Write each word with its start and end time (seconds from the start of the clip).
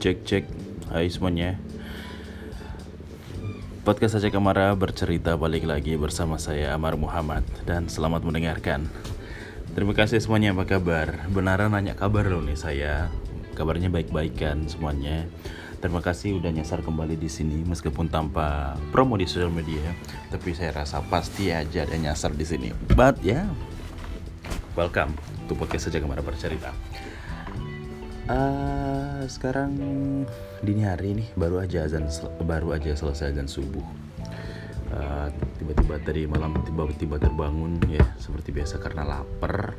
Cek 0.00 0.24
cek 0.24 0.44
Hai 0.88 1.12
semuanya. 1.12 1.60
Podcast 3.84 4.16
Aceh 4.16 4.32
Kamara 4.32 4.72
bercerita 4.72 5.36
balik 5.36 5.68
lagi 5.68 5.92
bersama 6.00 6.40
saya 6.40 6.72
Amar 6.72 6.96
Muhammad. 6.96 7.44
Dan 7.68 7.84
selamat 7.84 8.24
mendengarkan. 8.24 8.88
Terima 9.76 9.92
kasih 9.92 10.16
semuanya 10.24 10.56
apa 10.56 10.64
kabar? 10.64 11.28
Benaran 11.28 11.76
nanya 11.76 11.92
kabar 11.92 12.24
loh 12.32 12.40
nih 12.40 12.56
saya. 12.56 13.12
Kabarnya 13.52 13.92
baik-baik 13.92 14.40
kan 14.40 14.64
semuanya. 14.72 15.28
Terima 15.84 16.00
kasih 16.00 16.40
udah 16.40 16.48
nyasar 16.48 16.80
kembali 16.80 17.20
di 17.20 17.28
sini 17.28 17.60
meskipun 17.68 18.08
tanpa 18.08 18.80
promo 18.96 19.20
di 19.20 19.28
sosial 19.28 19.52
media, 19.52 19.84
tapi 20.32 20.56
saya 20.56 20.80
rasa 20.80 21.04
pasti 21.12 21.52
aja 21.52 21.84
ada 21.84 22.00
nyasar 22.00 22.32
di 22.32 22.48
sini. 22.48 22.72
But 22.96 23.20
ya, 23.20 23.44
yeah, 23.44 23.46
welcome 24.80 25.12
to 25.44 25.52
podcast 25.52 25.92
saja 25.92 26.00
ke 26.00 26.08
mana 26.08 26.24
bercerita. 26.24 26.72
Uh, 28.30 28.99
sekarang 29.28 29.74
dini 30.64 30.86
hari 30.86 31.16
nih 31.18 31.28
baru 31.36 31.60
aja 31.60 31.84
azan 31.84 32.08
baru 32.44 32.72
aja 32.76 32.96
selesai 32.96 33.34
azan 33.34 33.50
subuh. 33.50 33.84
Uh, 34.90 35.30
tiba-tiba 35.60 36.02
tadi 36.02 36.26
malam 36.26 36.56
tiba-tiba 36.66 37.20
terbangun 37.20 37.78
ya 37.90 38.02
seperti 38.16 38.54
biasa 38.54 38.80
karena 38.80 39.04
lapar. 39.04 39.76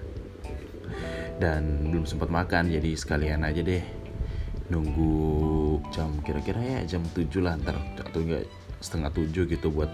Dan 1.41 1.89
belum 1.89 2.05
sempat 2.05 2.29
makan 2.29 2.69
jadi 2.69 2.93
sekalian 2.93 3.41
aja 3.41 3.65
deh 3.65 3.81
nunggu 4.69 5.81
jam 5.91 6.13
kira-kira 6.23 6.61
ya 6.61 6.79
jam 6.95 7.03
7 7.11 7.27
lah 7.43 7.59
ntar 7.59 7.75
atau 7.99 8.23
enggak 8.23 8.47
setengah 8.79 9.11
7 9.11 9.51
gitu 9.51 9.67
buat 9.67 9.91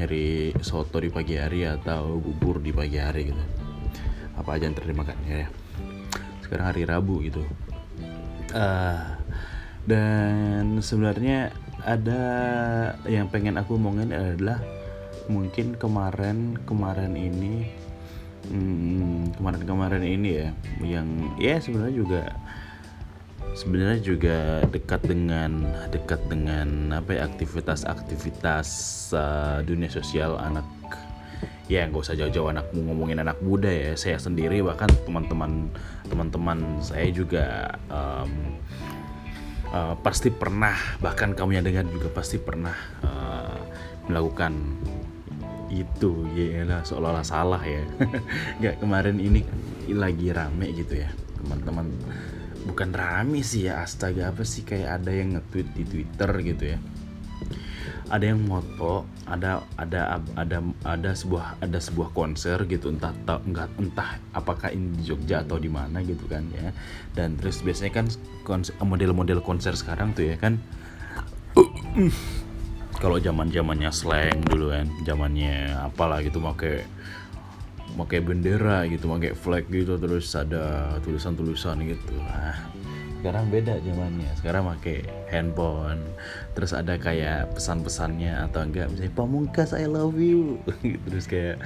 nyari 0.00 0.54
soto 0.62 1.02
di 1.02 1.10
pagi 1.10 1.36
hari 1.36 1.66
atau 1.66 2.16
bubur 2.22 2.62
di 2.62 2.70
pagi 2.70 3.02
hari 3.02 3.34
gitu. 3.34 3.44
Apa 4.38 4.54
aja 4.54 4.70
yang 4.70 4.78
terima 4.78 5.02
kan 5.02 5.18
ya. 5.26 5.50
Sekarang 6.40 6.70
hari 6.72 6.86
Rabu 6.86 7.20
gitu 7.26 7.42
uh, 8.58 8.98
dan 9.86 10.82
sebenarnya 10.82 11.54
ada 11.86 12.22
yang 13.06 13.30
pengen 13.30 13.56
aku 13.56 13.78
omongin 13.78 14.10
adalah 14.10 14.58
mungkin 15.30 15.78
kemarin 15.78 16.58
kemarin 16.66 17.14
ini 17.14 17.70
hmm, 18.50 19.38
kemarin 19.38 19.62
kemarin 19.64 20.04
ini 20.04 20.28
ya 20.42 20.48
yang 20.82 21.08
ya 21.38 21.56
sebenarnya 21.62 21.96
juga 21.96 22.22
sebenarnya 23.54 24.00
juga 24.02 24.38
dekat 24.68 25.00
dengan 25.08 25.64
dekat 25.88 26.20
dengan 26.28 26.92
apa 26.92 27.16
ya 27.16 27.22
aktivitas-aktivitas 27.28 28.68
uh, 29.16 29.58
dunia 29.64 29.88
sosial 29.88 30.36
anak 30.36 30.64
ya 31.68 31.84
nggak 31.84 32.00
usah 32.00 32.16
jauh-jauh 32.16 32.48
anak 32.48 32.72
ngomongin 32.72 33.20
anak 33.20 33.38
muda 33.44 33.68
ya 33.68 33.92
saya 33.94 34.16
sendiri 34.16 34.64
bahkan 34.64 34.88
teman-teman 35.04 35.68
teman-teman 36.08 36.80
saya 36.80 37.12
juga 37.12 37.76
um, 37.92 38.56
uh, 39.72 39.94
pasti 40.00 40.32
pernah 40.32 40.74
bahkan 41.04 41.36
kamu 41.36 41.60
yang 41.60 41.64
dengar 41.68 41.84
juga 41.92 42.08
pasti 42.12 42.40
pernah 42.40 42.74
uh, 43.04 43.60
melakukan 44.08 44.56
itu. 45.68 46.24
Ya 46.32 46.64
lah 46.64 46.80
seolah-olah 46.84 47.26
salah 47.26 47.60
ya. 47.60 47.84
Nggak 48.60 48.80
kemarin 48.80 49.16
ini 49.20 49.44
lagi 49.92 50.32
rame 50.32 50.72
gitu 50.72 51.04
ya 51.04 51.12
teman-teman. 51.44 51.92
Bukan 52.64 52.90
rame 52.92 53.40
sih 53.44 53.68
ya 53.68 53.84
astaga 53.84 54.32
apa 54.32 54.44
sih 54.44 54.64
kayak 54.64 55.00
ada 55.00 55.12
yang 55.12 55.36
nge-tweet 55.36 55.68
di 55.72 55.84
Twitter 55.84 56.30
gitu 56.44 56.64
ya 56.76 56.78
ada 58.08 58.24
yang 58.24 58.40
moto 58.48 59.04
ada 59.28 59.60
ada 59.76 60.20
ada 60.32 60.58
ada 60.84 61.10
sebuah 61.12 61.60
ada 61.60 61.76
sebuah 61.76 62.16
konser 62.16 62.64
gitu 62.64 62.88
entah 62.88 63.12
tak 63.28 63.44
enggak 63.44 63.68
entah 63.76 64.16
apakah 64.32 64.72
ini 64.72 64.96
di 64.96 65.12
Jogja 65.12 65.44
atau 65.44 65.60
di 65.60 65.68
mana 65.68 66.00
gitu 66.00 66.24
kan 66.24 66.48
ya. 66.52 66.72
Dan 67.12 67.36
terus 67.36 67.60
biasanya 67.60 67.92
kan 67.92 68.06
model-model 68.80 69.44
konser 69.44 69.76
sekarang 69.76 70.16
tuh 70.16 70.32
ya 70.32 70.36
kan 70.40 70.56
kalau 73.02 73.20
zaman 73.20 73.52
zamannya 73.52 73.92
slang 73.92 74.40
dulu 74.48 74.72
kan 74.72 74.88
zamannya 75.04 75.76
apalah 75.76 76.24
gitu 76.24 76.40
pakai 76.40 76.88
pakai 77.98 78.18
bendera 78.24 78.86
gitu 78.88 79.10
pakai 79.10 79.32
flag 79.36 79.64
gitu 79.68 80.00
terus 80.00 80.32
ada 80.32 80.96
tulisan-tulisan 81.04 81.76
gitu. 81.84 82.14
Ah 82.24 82.56
sekarang 83.18 83.50
beda 83.50 83.74
zamannya. 83.82 84.30
Sekarang 84.38 84.70
pakai 84.78 85.02
handphone. 85.26 86.02
Terus 86.54 86.70
ada 86.70 86.94
kayak 86.94 87.50
pesan-pesannya 87.58 88.46
atau 88.48 88.62
enggak. 88.62 88.88
Misalnya 88.94 89.14
pamungkas 89.18 89.74
I 89.74 89.90
love 89.90 90.16
you. 90.16 90.62
Terus 91.10 91.26
kayak 91.26 91.58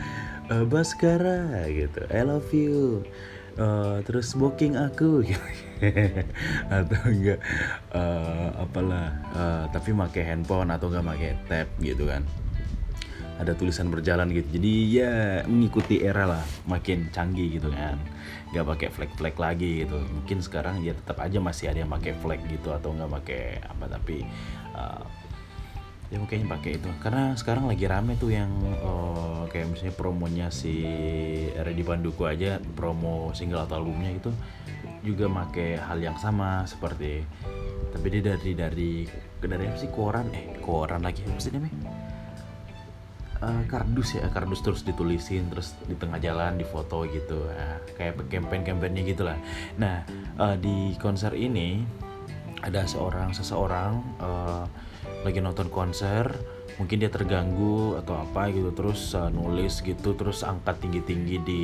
e, 0.48 0.54
Baskara 0.64 1.68
gitu. 1.68 2.00
I 2.08 2.22
love 2.24 2.48
you. 2.50 3.04
Uh, 3.52 4.00
terus 4.08 4.32
booking 4.32 4.80
aku. 4.80 5.28
Atau 6.72 7.00
enggak 7.04 7.36
uh, 7.92 8.48
apalah. 8.56 9.12
Uh, 9.36 9.64
tapi 9.76 9.92
pakai 9.92 10.24
handphone 10.24 10.72
atau 10.72 10.88
enggak 10.88 11.04
pakai 11.04 11.30
tab 11.52 11.68
gitu 11.84 12.08
kan 12.08 12.24
ada 13.42 13.52
tulisan 13.58 13.90
berjalan 13.90 14.30
gitu. 14.30 14.58
Jadi 14.58 14.72
ya 14.88 15.12
mengikuti 15.44 16.00
era 16.00 16.24
lah 16.24 16.44
makin 16.70 17.10
canggih 17.10 17.58
gitu 17.58 17.68
kan. 17.74 17.98
Nggak 18.54 18.66
pakai 18.66 18.88
flag-flag 18.94 19.36
lagi 19.36 19.70
gitu. 19.84 19.98
Mungkin 19.98 20.38
sekarang 20.40 20.80
ya 20.86 20.94
tetap 20.94 21.18
aja 21.18 21.42
masih 21.42 21.74
ada 21.74 21.82
yang 21.82 21.90
pakai 21.90 22.14
flag 22.22 22.40
gitu 22.46 22.70
atau 22.70 22.94
nggak 22.94 23.10
pakai 23.22 23.42
apa 23.66 23.84
tapi 23.90 24.22
uh, 24.78 25.04
ya 26.08 26.16
mungkin 26.22 26.46
pakai 26.46 26.78
itu. 26.78 26.88
Karena 27.02 27.34
sekarang 27.34 27.66
lagi 27.66 27.84
rame 27.84 28.14
tuh 28.16 28.30
yang 28.30 28.50
uh, 28.80 29.44
kayak 29.50 29.74
misalnya 29.74 29.94
promonya 29.98 30.46
si 30.54 30.86
Reddy 31.58 31.82
Panduku 31.82 32.24
aja 32.24 32.62
promo 32.78 33.34
single 33.34 33.66
atau 33.66 33.82
albumnya 33.82 34.14
itu 34.14 34.30
juga 35.02 35.26
pakai 35.26 35.82
hal 35.82 35.98
yang 35.98 36.14
sama 36.14 36.62
seperti 36.62 37.26
tapi 37.92 38.06
dia 38.08 38.32
dari 38.32 38.54
dari 38.56 38.92
dari 39.42 39.64
apa 39.66 39.76
sih? 39.76 39.90
Koran? 39.90 40.30
Eh 40.32 40.62
koran 40.62 41.04
lagi 41.04 41.26
apa 41.26 41.42
sih 41.42 41.52
namanya 41.52 42.01
uh, 43.42 43.62
kardus 43.66 44.16
ya 44.16 44.30
kardus 44.30 44.62
terus 44.62 44.86
ditulisin 44.86 45.50
terus 45.50 45.74
di 45.84 45.98
tengah 45.98 46.22
jalan 46.22 46.56
di 46.56 46.64
foto 46.64 47.02
gitu. 47.10 47.50
Nah, 47.50 47.82
kayak 47.98 48.30
campaign-campaignnya 48.30 49.02
gitulah. 49.02 49.38
Nah 49.76 50.06
uh, 50.38 50.56
di 50.56 50.94
konser 51.02 51.34
ini 51.34 51.82
ada 52.62 52.86
seorang 52.86 53.34
seseorang 53.34 53.92
uh, 54.22 54.64
lagi 55.26 55.42
nonton 55.42 55.66
konser 55.70 56.30
mungkin 56.80 57.04
dia 57.04 57.12
terganggu 57.12 58.00
atau 58.00 58.16
apa 58.16 58.48
gitu 58.48 58.72
terus 58.72 59.12
uh, 59.12 59.28
nulis 59.28 59.84
gitu 59.84 60.16
terus 60.16 60.40
angkat 60.40 60.80
tinggi 60.80 61.00
tinggi 61.04 61.36
di 61.44 61.62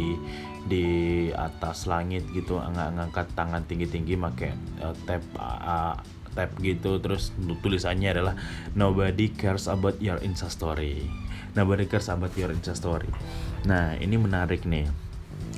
di 0.68 0.86
atas 1.32 1.88
langit 1.88 2.28
gitu 2.36 2.60
angkat 2.60 2.92
ngangkat 2.92 3.26
tangan 3.32 3.62
tinggi 3.64 3.88
tinggi 3.88 4.14
pakai 4.20 4.52
uh, 4.84 4.94
tab 5.08 5.22
uh, 5.40 5.96
tab 6.36 6.50
gitu 6.60 7.00
terus 7.00 7.32
tulisannya 7.64 8.12
adalah 8.12 8.34
nobody 8.76 9.32
cares 9.32 9.66
about 9.66 9.96
your 9.98 10.20
insta 10.20 10.52
story 10.52 11.08
Nah, 11.56 11.62
Badeker 11.64 12.02
sahabat 12.02 12.34
Your 12.36 12.52
Insta 12.52 12.74
Story. 12.76 13.08
Nah, 13.64 13.96
ini 14.00 14.16
menarik 14.18 14.66
nih. 14.68 14.88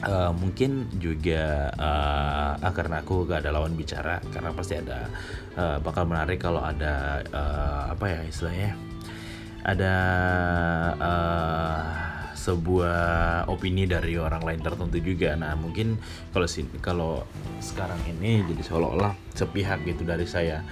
Uh, 0.00 0.32
mungkin 0.32 0.88
juga 0.96 1.68
uh, 1.76 2.56
ah, 2.56 2.72
karena 2.72 3.04
aku 3.04 3.28
gak 3.28 3.44
ada 3.44 3.52
lawan 3.52 3.76
bicara 3.76 4.16
karena 4.32 4.48
pasti 4.56 4.80
ada 4.80 5.12
uh, 5.60 5.76
bakal 5.76 6.08
menarik 6.08 6.40
kalau 6.40 6.64
ada 6.64 7.20
uh, 7.28 7.92
apa 7.92 8.08
ya 8.08 8.20
istilahnya 8.24 8.80
ada 9.60 9.94
uh, 10.96 11.84
sebuah 12.32 13.44
opini 13.52 13.84
dari 13.84 14.16
orang 14.16 14.40
lain 14.40 14.64
tertentu 14.64 14.96
juga 15.04 15.36
nah 15.36 15.52
mungkin 15.52 16.00
kalau 16.32 16.48
kalau 16.80 17.12
sekarang 17.60 18.00
ini 18.08 18.40
jadi 18.48 18.62
seolah-olah 18.72 19.12
sepihak 19.36 19.84
gitu 19.84 20.08
dari 20.08 20.24
saya 20.24 20.64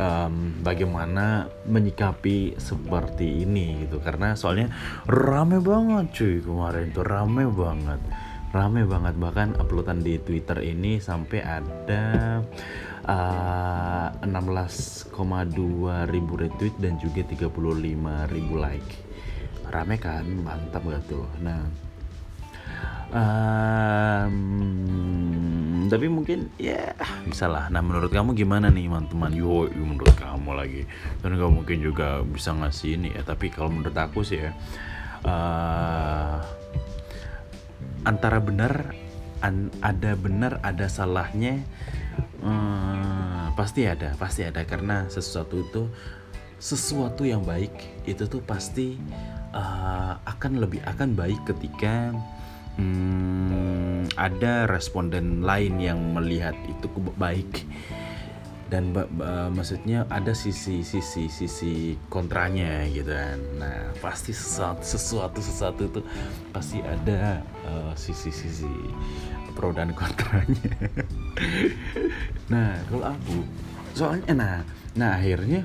um, 0.00 0.64
bagaimana 0.64 1.52
menyikapi 1.68 2.56
seperti 2.56 3.44
ini 3.44 3.84
gitu. 3.84 4.00
Karena 4.00 4.32
soalnya 4.32 4.72
rame 5.04 5.60
banget 5.60 6.16
cuy 6.16 6.40
kemarin 6.40 6.88
tuh 6.96 7.04
rame 7.04 7.44
banget. 7.52 8.00
Rame 8.50 8.82
banget. 8.88 9.14
Bahkan 9.20 9.60
uploadan 9.60 10.00
di 10.00 10.16
Twitter 10.18 10.58
ini 10.64 10.98
sampai 10.98 11.40
ada 11.44 12.40
uh, 13.06 14.08
16,2 14.24 15.12
ribu 16.10 16.32
retweet 16.34 16.74
dan 16.80 16.96
juga 16.98 17.22
35 17.28 17.52
ribu 18.32 18.54
like. 18.56 18.92
Rame 19.70 20.00
kan? 20.02 20.26
Mantap 20.26 20.82
gak 20.82 21.04
tuh? 21.06 21.28
Nah 21.44 21.90
um, 23.14 24.34
tapi 25.90 26.06
mungkin 26.06 26.46
ya 26.54 26.94
bisa 27.26 27.50
lah. 27.50 27.66
Nah 27.68 27.82
menurut 27.82 28.14
kamu 28.14 28.38
gimana 28.38 28.70
nih 28.70 28.86
teman-teman? 28.86 29.34
Yo 29.34 29.66
menurut 29.74 30.14
kamu 30.14 30.54
lagi. 30.54 30.82
Dan 31.18 31.34
kamu 31.34 31.50
mungkin 31.60 31.78
juga 31.82 32.22
bisa 32.22 32.54
ngasih 32.54 32.94
ini 32.94 33.10
ya 33.10 33.26
tapi 33.26 33.50
kalau 33.50 33.74
menurut 33.74 33.98
aku 33.98 34.22
sih 34.22 34.38
ya 34.38 34.54
uh, 35.26 36.38
antara 38.06 38.38
benar 38.38 38.94
an, 39.42 39.74
ada 39.82 40.14
benar 40.14 40.62
ada 40.62 40.86
salahnya 40.86 41.58
uh, 42.46 43.50
pasti 43.58 43.90
ada 43.90 44.14
pasti 44.14 44.46
ada. 44.46 44.62
Karena 44.62 45.10
sesuatu 45.10 45.58
itu 45.58 45.90
sesuatu 46.62 47.26
yang 47.26 47.42
baik 47.42 48.06
itu 48.06 48.30
tuh 48.30 48.44
pasti 48.46 48.94
uh, 49.50 50.14
akan 50.22 50.62
lebih 50.62 50.78
akan 50.86 51.18
baik 51.18 51.42
ketika 51.48 52.14
hmm, 52.80 54.16
ada 54.16 54.64
responden 54.64 55.44
lain 55.44 55.76
yang 55.76 56.00
melihat 56.16 56.56
itu 56.64 56.88
baik. 57.20 57.68
Dan 58.70 58.94
maksudnya 59.50 60.06
ada 60.06 60.30
sisi 60.30 60.86
sisi 60.86 61.26
sisi 61.26 61.98
kontranya 62.06 62.86
gitu 62.86 63.10
kan. 63.10 63.38
Nah 63.58 63.90
pasti 63.98 64.30
sesuatu 64.30 64.86
sesuatu 64.86 65.38
sesuatu 65.42 65.82
itu 65.90 66.00
pasti 66.54 66.78
ada 66.78 67.42
uh, 67.66 67.92
sisi 67.98 68.30
sisi 68.30 68.70
pro 69.58 69.74
dan 69.76 69.92
kontranya. 69.92 70.70
Nah 72.50 72.74
kalau 72.90 73.14
aku 73.14 73.46
soalnya 73.94 74.34
nah 74.34 74.56
nah 74.98 75.18
akhirnya 75.18 75.62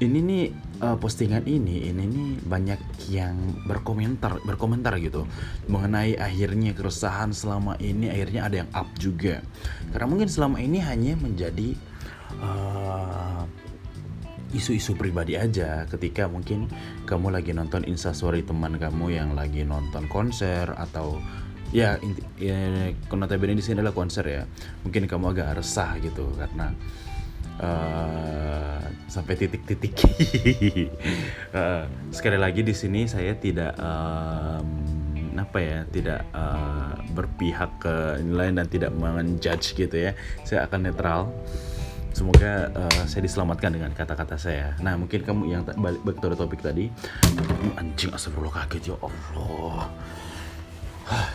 ini 0.00 0.18
nih 0.24 0.44
uh, 0.82 0.96
postingan 0.98 1.44
ini 1.44 1.90
ini 1.90 2.04
nih 2.06 2.30
banyak 2.46 2.80
yang 3.10 3.36
berkomentar 3.66 4.42
berkomentar 4.42 4.98
gitu 5.02 5.26
mengenai 5.66 6.14
akhirnya 6.18 6.74
keresahan 6.74 7.34
selama 7.34 7.74
ini 7.82 8.10
akhirnya 8.10 8.40
ada 8.46 8.56
yang 8.64 8.70
up 8.74 8.88
juga. 8.98 9.42
Karena 9.90 10.06
mungkin 10.06 10.28
selama 10.30 10.58
ini 10.62 10.78
hanya 10.82 11.14
menjadi 11.18 11.74
uh, 12.40 13.42
isu-isu 14.54 14.96
pribadi 14.96 15.36
aja. 15.36 15.84
Ketika 15.90 16.30
mungkin 16.30 16.70
kamu 17.04 17.34
lagi 17.34 17.52
nonton 17.52 17.84
instastory 17.84 18.44
teman 18.46 18.80
kamu 18.80 19.12
yang 19.12 19.30
lagi 19.36 19.64
nonton 19.66 20.08
konser 20.08 20.72
atau 20.72 21.20
ya, 21.74 22.00
inti, 22.00 22.24
ya 22.40 22.88
di 23.36 23.62
sini 23.64 23.82
adalah 23.82 23.96
konser 23.96 24.24
ya. 24.24 24.42
Mungkin 24.86 25.04
kamu 25.04 25.36
agak 25.36 25.60
resah 25.60 25.98
gitu 26.00 26.32
karena 26.38 26.72
uh, 27.62 28.82
sampai 29.08 29.34
titik-titik 29.38 29.94
uh, 31.54 31.88
sekali 32.16 32.36
lagi 32.36 32.60
di 32.60 32.74
sini 32.76 33.08
saya 33.08 33.32
tidak 33.38 33.72
um, 33.80 34.68
apa 35.38 35.58
ya 35.62 35.78
tidak 35.88 36.26
uh, 36.34 36.98
berpihak 37.14 37.70
ke 37.78 38.20
nilai 38.26 38.50
dan 38.52 38.66
tidak 38.66 38.92
menjudge 38.94 39.78
gitu 39.78 40.10
ya 40.10 40.12
saya 40.42 40.66
akan 40.66 40.90
netral 40.90 41.30
Semoga 42.18 42.66
uh, 42.74 43.02
saya 43.06 43.22
diselamatkan 43.22 43.78
dengan 43.78 43.94
kata-kata 43.94 44.34
saya. 44.34 44.74
Nah, 44.82 44.98
mungkin 44.98 45.22
kamu 45.22 45.54
yang 45.54 45.62
balik 45.62 46.02
balik 46.02 46.18
ke 46.18 46.34
topik 46.34 46.58
tadi, 46.58 46.90
anjing 47.78 48.10
astagfirullah 48.10 48.66
kaget 48.66 48.90
ya 48.90 48.98
Allah. 48.98 49.86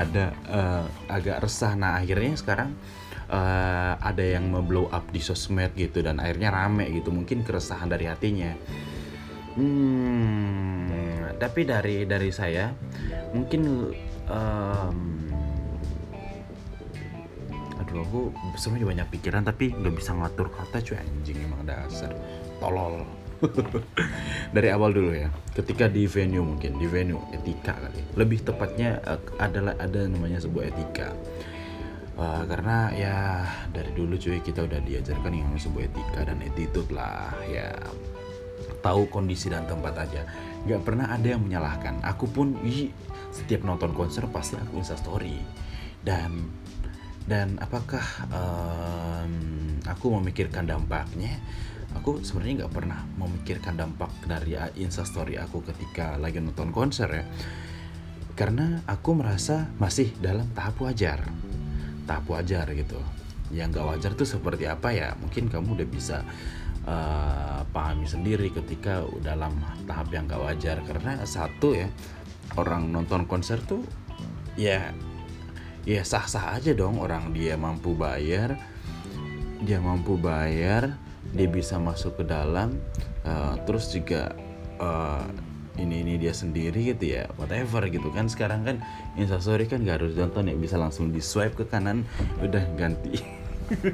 ada 0.00 0.32
uh, 0.48 0.88
agak 1.04 1.44
resah. 1.44 1.76
Nah, 1.76 2.00
akhirnya 2.00 2.32
sekarang 2.32 2.72
uh, 3.32 3.96
ada 3.98 4.22
yang 4.22 4.52
memblow 4.52 4.92
up 4.92 5.08
di 5.08 5.18
sosmed 5.18 5.72
gitu 5.74 6.04
dan 6.04 6.20
akhirnya 6.20 6.52
rame 6.52 6.92
gitu. 6.92 7.08
Mungkin 7.08 7.42
keresahan 7.42 7.88
dari 7.88 8.06
hatinya. 8.06 8.52
Hmm, 9.52 11.32
tapi 11.36 11.68
dari 11.68 12.08
dari 12.08 12.32
saya 12.32 12.72
mungkin 13.36 13.92
um, 14.30 14.98
aduh 17.82 18.00
aku 18.00 18.20
sebenarnya 18.56 18.88
banyak 18.96 19.08
pikiran 19.18 19.42
tapi 19.44 19.74
nggak 19.74 19.94
bisa 19.98 20.16
ngatur 20.16 20.48
kata 20.48 20.80
cuy 20.80 20.96
anjing 20.96 21.36
emang 21.44 21.68
dasar 21.68 22.14
tolol 22.62 23.04
dari 24.56 24.70
awal 24.70 24.94
dulu 24.94 25.12
ya 25.12 25.28
ketika 25.52 25.90
di 25.90 26.06
venue 26.06 26.46
mungkin 26.46 26.78
di 26.78 26.86
venue 26.86 27.20
etika 27.34 27.74
kali 27.74 28.00
lebih 28.14 28.46
tepatnya 28.46 29.02
uh, 29.02 29.18
adalah 29.42 29.74
ada 29.82 30.06
namanya 30.06 30.38
sebuah 30.38 30.70
etika 30.70 31.10
uh, 32.18 32.42
karena 32.44 32.92
ya 32.92 33.16
dari 33.72 33.92
dulu 33.94 34.16
cuy 34.18 34.40
kita 34.44 34.66
udah 34.66 34.80
diajarkan 34.84 35.32
yang 35.32 35.50
sebuah 35.56 35.88
etika 35.88 36.20
dan 36.26 36.38
attitude 36.44 36.90
lah 36.92 37.32
ya. 37.48 37.72
Tahu 38.82 39.06
kondisi 39.14 39.46
dan 39.46 39.62
tempat 39.70 39.94
aja. 39.94 40.26
Nggak 40.66 40.82
pernah 40.82 41.06
ada 41.14 41.26
yang 41.26 41.42
menyalahkan. 41.42 42.02
Aku 42.02 42.26
pun 42.26 42.58
ih, 42.66 42.90
setiap 43.30 43.62
nonton 43.62 43.94
konser 43.94 44.26
pasti 44.26 44.58
aku 44.58 44.82
insta 44.82 44.98
story. 44.98 45.38
Dan 46.02 46.50
dan 47.22 47.62
apakah 47.62 48.02
um, 48.34 49.78
aku 49.86 50.18
memikirkan 50.18 50.66
dampaknya? 50.66 51.38
Aku 51.94 52.24
sebenarnya 52.26 52.66
nggak 52.66 52.74
pernah 52.74 53.06
memikirkan 53.20 53.78
dampak 53.78 54.10
dari 54.26 54.58
instastory 54.82 55.38
aku 55.38 55.62
ketika 55.62 56.18
lagi 56.18 56.42
nonton 56.42 56.74
konser 56.74 57.06
ya. 57.06 57.24
Karena 58.34 58.82
aku 58.88 59.14
merasa 59.14 59.70
masih 59.78 60.10
dalam 60.18 60.50
tahap 60.56 60.82
wajar 60.82 61.22
tahap 62.12 62.28
wajar 62.28 62.68
gitu. 62.76 63.00
Yang 63.48 63.80
nggak 63.80 63.86
wajar 63.88 64.12
tuh 64.12 64.28
seperti 64.28 64.68
apa 64.68 64.92
ya? 64.92 65.16
Mungkin 65.16 65.48
kamu 65.48 65.80
udah 65.80 65.88
bisa 65.88 66.20
uh, 66.84 67.64
pahami 67.72 68.04
sendiri 68.04 68.52
ketika 68.52 69.00
dalam 69.24 69.56
tahap 69.88 70.12
yang 70.12 70.28
gak 70.28 70.44
wajar. 70.44 70.76
Karena 70.84 71.24
satu 71.24 71.72
ya 71.72 71.88
orang 72.60 72.92
nonton 72.92 73.24
konser 73.24 73.64
tuh 73.64 73.80
ya 74.60 74.92
ya 75.88 76.04
sah-sah 76.04 76.60
aja 76.60 76.76
dong 76.76 77.00
orang. 77.00 77.32
Dia 77.32 77.56
mampu 77.56 77.96
bayar 77.96 78.60
dia 79.62 79.78
mampu 79.78 80.18
bayar 80.18 80.98
dia 81.30 81.46
bisa 81.46 81.78
masuk 81.78 82.18
ke 82.20 82.24
dalam 82.26 82.76
uh, 83.22 83.54
terus 83.62 83.94
juga 83.94 84.34
uh, 84.82 85.22
ini 85.80 86.04
ini 86.04 86.20
dia 86.20 86.36
sendiri 86.36 86.92
gitu 86.92 87.16
ya 87.16 87.28
whatever 87.40 87.86
gitu 87.88 88.08
kan. 88.12 88.28
Sekarang 88.28 88.66
kan 88.66 88.76
instastory 89.16 89.64
kan 89.68 89.84
gak 89.84 90.02
harus 90.02 90.16
nonton 90.16 90.50
ya 90.50 90.56
bisa 90.56 90.76
langsung 90.76 91.12
di 91.12 91.20
swipe 91.22 91.56
ke 91.56 91.64
kanan 91.68 92.04
udah 92.40 92.64
ganti. 92.76 93.20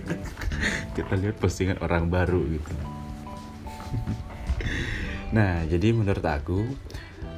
Kita 0.97 1.15
lihat 1.15 1.39
postingan 1.39 1.79
orang 1.85 2.11
baru 2.11 2.41
gitu. 2.49 2.73
Nah 5.29 5.61
jadi 5.69 5.93
menurut 5.93 6.25
aku 6.25 6.65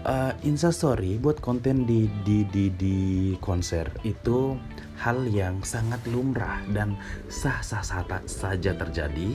uh, 0.07 0.33
instastory 0.47 1.19
buat 1.19 1.43
konten 1.43 1.85
di 1.85 2.07
di 2.23 2.47
di 2.47 2.71
di 2.73 2.99
konser 3.43 3.91
itu 4.07 4.55
hal 5.01 5.25
yang 5.33 5.65
sangat 5.65 6.01
lumrah 6.07 6.61
dan 6.71 6.95
sah 7.27 7.65
sah 7.65 7.81
sah 7.81 8.05
saja 8.29 8.77
terjadi 8.77 9.33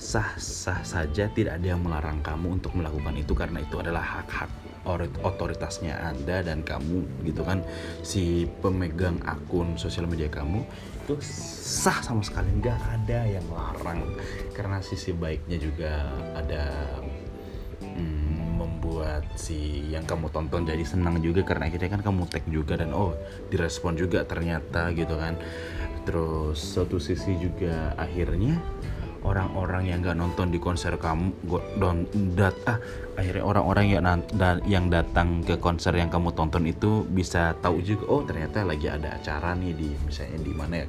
sah 0.00 0.32
sah 0.40 0.80
saja 0.80 1.28
tidak 1.28 1.60
ada 1.60 1.76
yang 1.76 1.84
melarang 1.84 2.24
kamu 2.24 2.56
untuk 2.56 2.72
melakukan 2.72 3.20
itu 3.20 3.36
karena 3.36 3.60
itu 3.60 3.76
adalah 3.76 4.00
hak 4.00 4.28
hak 4.32 4.50
otoritasnya 5.20 5.92
anda 6.00 6.40
dan 6.40 6.64
kamu 6.64 7.04
gitu 7.28 7.44
kan? 7.44 7.60
Si 8.00 8.48
pemegang 8.64 9.20
akun 9.28 9.76
sosial 9.76 10.08
media 10.08 10.32
kamu 10.32 10.64
itu 11.04 11.20
sah 11.20 12.00
sama 12.00 12.24
sekali 12.24 12.48
nggak 12.64 12.80
ada 12.80 13.28
yang 13.28 13.44
larang. 13.52 14.16
Karena 14.56 14.80
sisi 14.80 15.12
baiknya 15.12 15.60
juga 15.60 16.08
ada 16.32 16.96
membuat 18.56 19.24
si 19.36 19.88
yang 19.92 20.04
kamu 20.08 20.32
tonton 20.32 20.64
jadi 20.64 20.84
senang 20.84 21.20
juga 21.20 21.44
karena 21.44 21.68
akhirnya 21.68 21.96
kan 21.96 22.02
kamu 22.04 22.28
tag 22.28 22.44
juga 22.48 22.76
dan 22.80 22.96
oh 22.96 23.12
direspon 23.52 24.00
juga 24.00 24.24
ternyata 24.24 24.96
gitu 24.96 25.12
kan? 25.20 25.36
Terus 26.08 26.56
satu 26.56 26.96
sisi 26.96 27.36
juga 27.36 27.92
akhirnya 28.00 28.56
orang-orang 29.20 29.92
yang 29.92 30.00
nggak 30.00 30.16
nonton 30.16 30.48
di 30.48 30.56
konser 30.56 30.96
kamu 30.96 31.32
don 31.76 32.08
dat 32.32 32.56
ah 32.64 32.80
akhirnya 33.20 33.44
orang-orang 33.44 33.86
yang 33.92 34.04
yang 34.64 34.86
datang 34.88 35.44
ke 35.44 35.60
konser 35.60 35.92
yang 35.92 36.08
kamu 36.08 36.32
tonton 36.32 36.64
itu 36.64 37.04
bisa 37.04 37.52
tahu 37.60 37.84
juga 37.84 38.04
oh 38.08 38.22
ternyata 38.24 38.64
lagi 38.64 38.88
ada 38.88 39.20
acara 39.20 39.52
nih 39.52 39.76
di 39.76 39.88
misalnya 40.08 40.38
di 40.40 40.52
mana 40.56 40.74
ya 40.80 40.86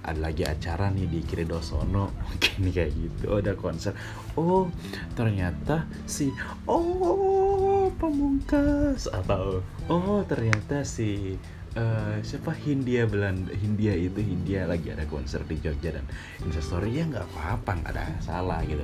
ada 0.00 0.16
lagi 0.16 0.48
acara 0.48 0.88
nih 0.88 1.06
di 1.06 1.20
Kiri 1.20 1.44
Dosono 1.44 2.08
mungkin 2.24 2.72
kayak 2.72 2.90
gitu 2.96 3.24
oh, 3.28 3.38
ada 3.38 3.52
konser. 3.52 3.92
Oh 4.38 4.72
ternyata 5.12 5.84
si 6.08 6.32
oh 6.64 7.92
pamungkas 8.00 9.04
atau 9.12 9.60
oh 9.92 10.24
ternyata 10.24 10.80
si 10.88 11.36
uh, 11.76 12.16
siapa? 12.24 12.56
Hindia 12.56 13.04
Belanda. 13.04 13.52
Hindia 13.52 13.94
itu 13.94 14.18
Hindia 14.18 14.64
lagi 14.66 14.90
ada 14.90 15.04
konser 15.06 15.44
di 15.44 15.60
Jogja 15.60 15.94
dan 15.94 16.06
instastory 16.42 16.98
ya 16.98 17.04
nggak 17.06 17.26
apa-apa 17.30 17.70
nggak 17.84 17.92
ada 17.94 18.04
salah 18.24 18.62
gitu 18.66 18.82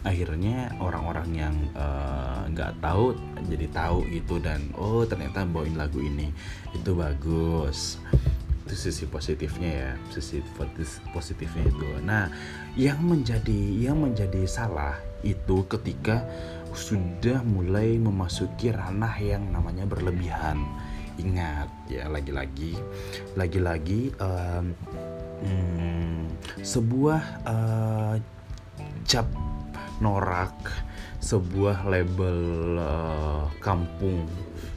akhirnya 0.00 0.72
orang-orang 0.80 1.28
yang 1.36 1.54
eh, 1.76 2.40
nggak 2.56 2.72
uh, 2.72 2.78
tahu 2.80 3.12
jadi 3.52 3.66
tahu 3.68 4.08
gitu 4.08 4.40
dan 4.40 4.72
oh 4.80 5.04
ternyata 5.04 5.44
bawain 5.44 5.76
lagu 5.76 6.00
ini. 6.00 6.32
Itu 6.72 6.96
bagus. 6.96 8.00
Itu 8.64 8.74
sisi 8.76 9.04
positifnya 9.04 9.70
ya 9.70 9.90
sisi 10.08 10.40
positifnya 11.12 11.68
itu. 11.68 11.88
Nah 12.00 12.32
yang 12.78 13.02
menjadi 13.04 13.60
yang 13.76 14.00
menjadi 14.00 14.46
salah 14.48 14.96
itu 15.20 15.68
ketika 15.68 16.24
sudah 16.72 17.42
mulai 17.44 17.98
memasuki 17.98 18.70
ranah 18.70 19.18
yang 19.18 19.42
namanya 19.50 19.84
berlebihan 19.84 20.62
ingat 21.20 21.68
ya 21.92 22.08
lagi-lagi 22.08 22.72
lagi-lagi 23.36 24.16
um, 24.16 24.72
hmm, 25.44 26.24
sebuah 26.64 27.22
uh, 27.44 28.16
cap 29.04 29.28
norak 30.00 30.56
sebuah 31.20 31.84
label 31.84 32.40
uh, 32.80 33.44
kampung 33.60 34.24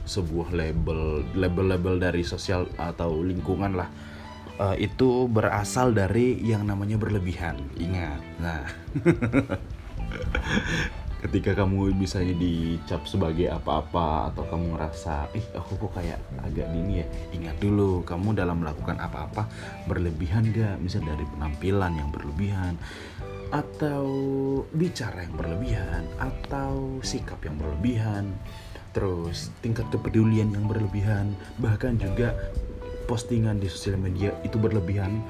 sebuah 0.04 0.52
label 0.52 1.24
label-label 1.32 1.96
dari 1.96 2.20
sosial 2.20 2.68
atau 2.76 3.24
lingkungan 3.24 3.72
lah 3.72 3.88
uh, 4.60 4.76
itu 4.76 5.24
berasal 5.32 5.96
dari 5.96 6.36
yang 6.44 6.68
namanya 6.68 7.00
berlebihan 7.00 7.56
ingat. 7.80 8.20
Nah 8.36 8.68
ketika 11.24 11.56
kamu 11.64 11.96
misalnya 11.96 12.36
dicap 12.36 13.08
sebagai 13.08 13.48
apa-apa 13.48 14.28
atau 14.28 14.44
kamu 14.44 14.76
ngerasa 14.76 15.32
ih 15.32 15.46
aku 15.56 15.88
kok 15.88 15.96
kayak 15.96 16.20
agak 16.44 16.68
dini 16.68 17.00
ya 17.00 17.06
ingat 17.32 17.56
dulu 17.64 18.04
kamu 18.04 18.36
dalam 18.36 18.60
melakukan 18.60 19.00
apa-apa 19.00 19.48
berlebihan 19.88 20.52
gak 20.52 20.76
misal 20.84 21.00
dari 21.00 21.24
penampilan 21.24 21.96
yang 21.96 22.12
berlebihan 22.12 22.76
atau 23.48 24.04
bicara 24.76 25.24
yang 25.24 25.36
berlebihan 25.40 26.04
atau 26.20 27.00
sikap 27.00 27.40
yang 27.40 27.56
berlebihan 27.56 28.28
terus 28.92 29.48
tingkat 29.64 29.88
kepedulian 29.88 30.52
yang 30.52 30.68
berlebihan 30.68 31.32
bahkan 31.56 31.96
juga 31.96 32.36
postingan 33.08 33.64
di 33.64 33.72
sosial 33.72 33.96
media 33.96 34.28
itu 34.44 34.60
berlebihan 34.60 35.24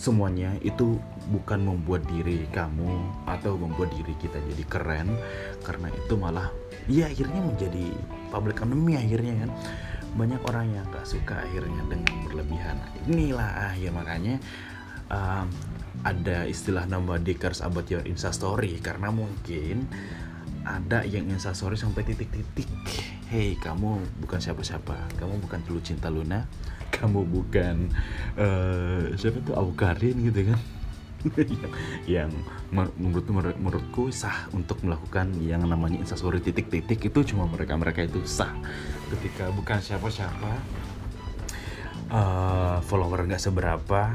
semuanya 0.00 0.56
itu 0.64 0.96
bukan 1.28 1.60
membuat 1.60 2.08
diri 2.08 2.48
kamu 2.56 2.88
atau 3.28 3.60
membuat 3.60 3.92
diri 3.92 4.16
kita 4.16 4.40
jadi 4.40 4.64
keren 4.64 5.12
karena 5.60 5.92
itu 5.92 6.16
malah 6.16 6.48
ya 6.88 7.12
akhirnya 7.12 7.44
menjadi 7.44 7.92
public 8.32 8.64
enemy 8.64 8.96
akhirnya 8.96 9.44
kan. 9.44 9.52
Banyak 10.10 10.42
orang 10.42 10.74
yang 10.74 10.82
gak 10.90 11.06
suka 11.06 11.38
akhirnya 11.38 11.86
dengan 11.86 12.16
berlebihan. 12.26 12.80
Inilah 13.06 13.76
ya 13.78 13.94
makanya 13.94 14.42
um, 15.06 15.46
ada 16.00 16.48
istilah 16.48 16.88
nama 16.88 17.20
cares 17.20 17.60
about 17.60 17.86
your 17.92 18.00
insta 18.08 18.32
story 18.32 18.80
karena 18.80 19.12
mungkin 19.12 19.84
ada 20.64 21.04
yang 21.04 21.28
insta 21.28 21.52
story 21.52 21.76
sampai 21.76 22.04
titik-titik 22.04 22.68
hey 23.32 23.56
kamu 23.56 24.00
bukan 24.20 24.40
siapa-siapa 24.40 24.96
kamu 25.16 25.40
bukan 25.44 25.60
dulu 25.64 25.80
cinta 25.80 26.12
Luna 26.12 26.44
kamu 26.90 27.26
bukan 27.26 27.88
uh, 28.36 29.14
siapa 29.14 29.38
tuh? 29.46 29.54
Aukarin 29.56 30.16
gitu 30.26 30.52
kan? 30.52 30.60
Yang 32.08 32.32
menurut 32.72 33.26
menurutku 33.58 34.08
sah 34.08 34.48
untuk 34.56 34.80
melakukan 34.80 35.36
yang 35.42 35.66
namanya 35.68 36.00
instastory 36.00 36.40
titik-titik. 36.40 37.00
Itu 37.12 37.26
cuma 37.26 37.44
mereka 37.50 37.76
mereka 37.76 38.00
itu 38.06 38.24
sah. 38.24 38.52
Ketika 39.10 39.52
bukan 39.52 39.82
siapa-siapa 39.82 40.52
uh, 42.10 42.78
follower 42.84 43.26
nggak 43.26 43.42
seberapa 43.42 44.14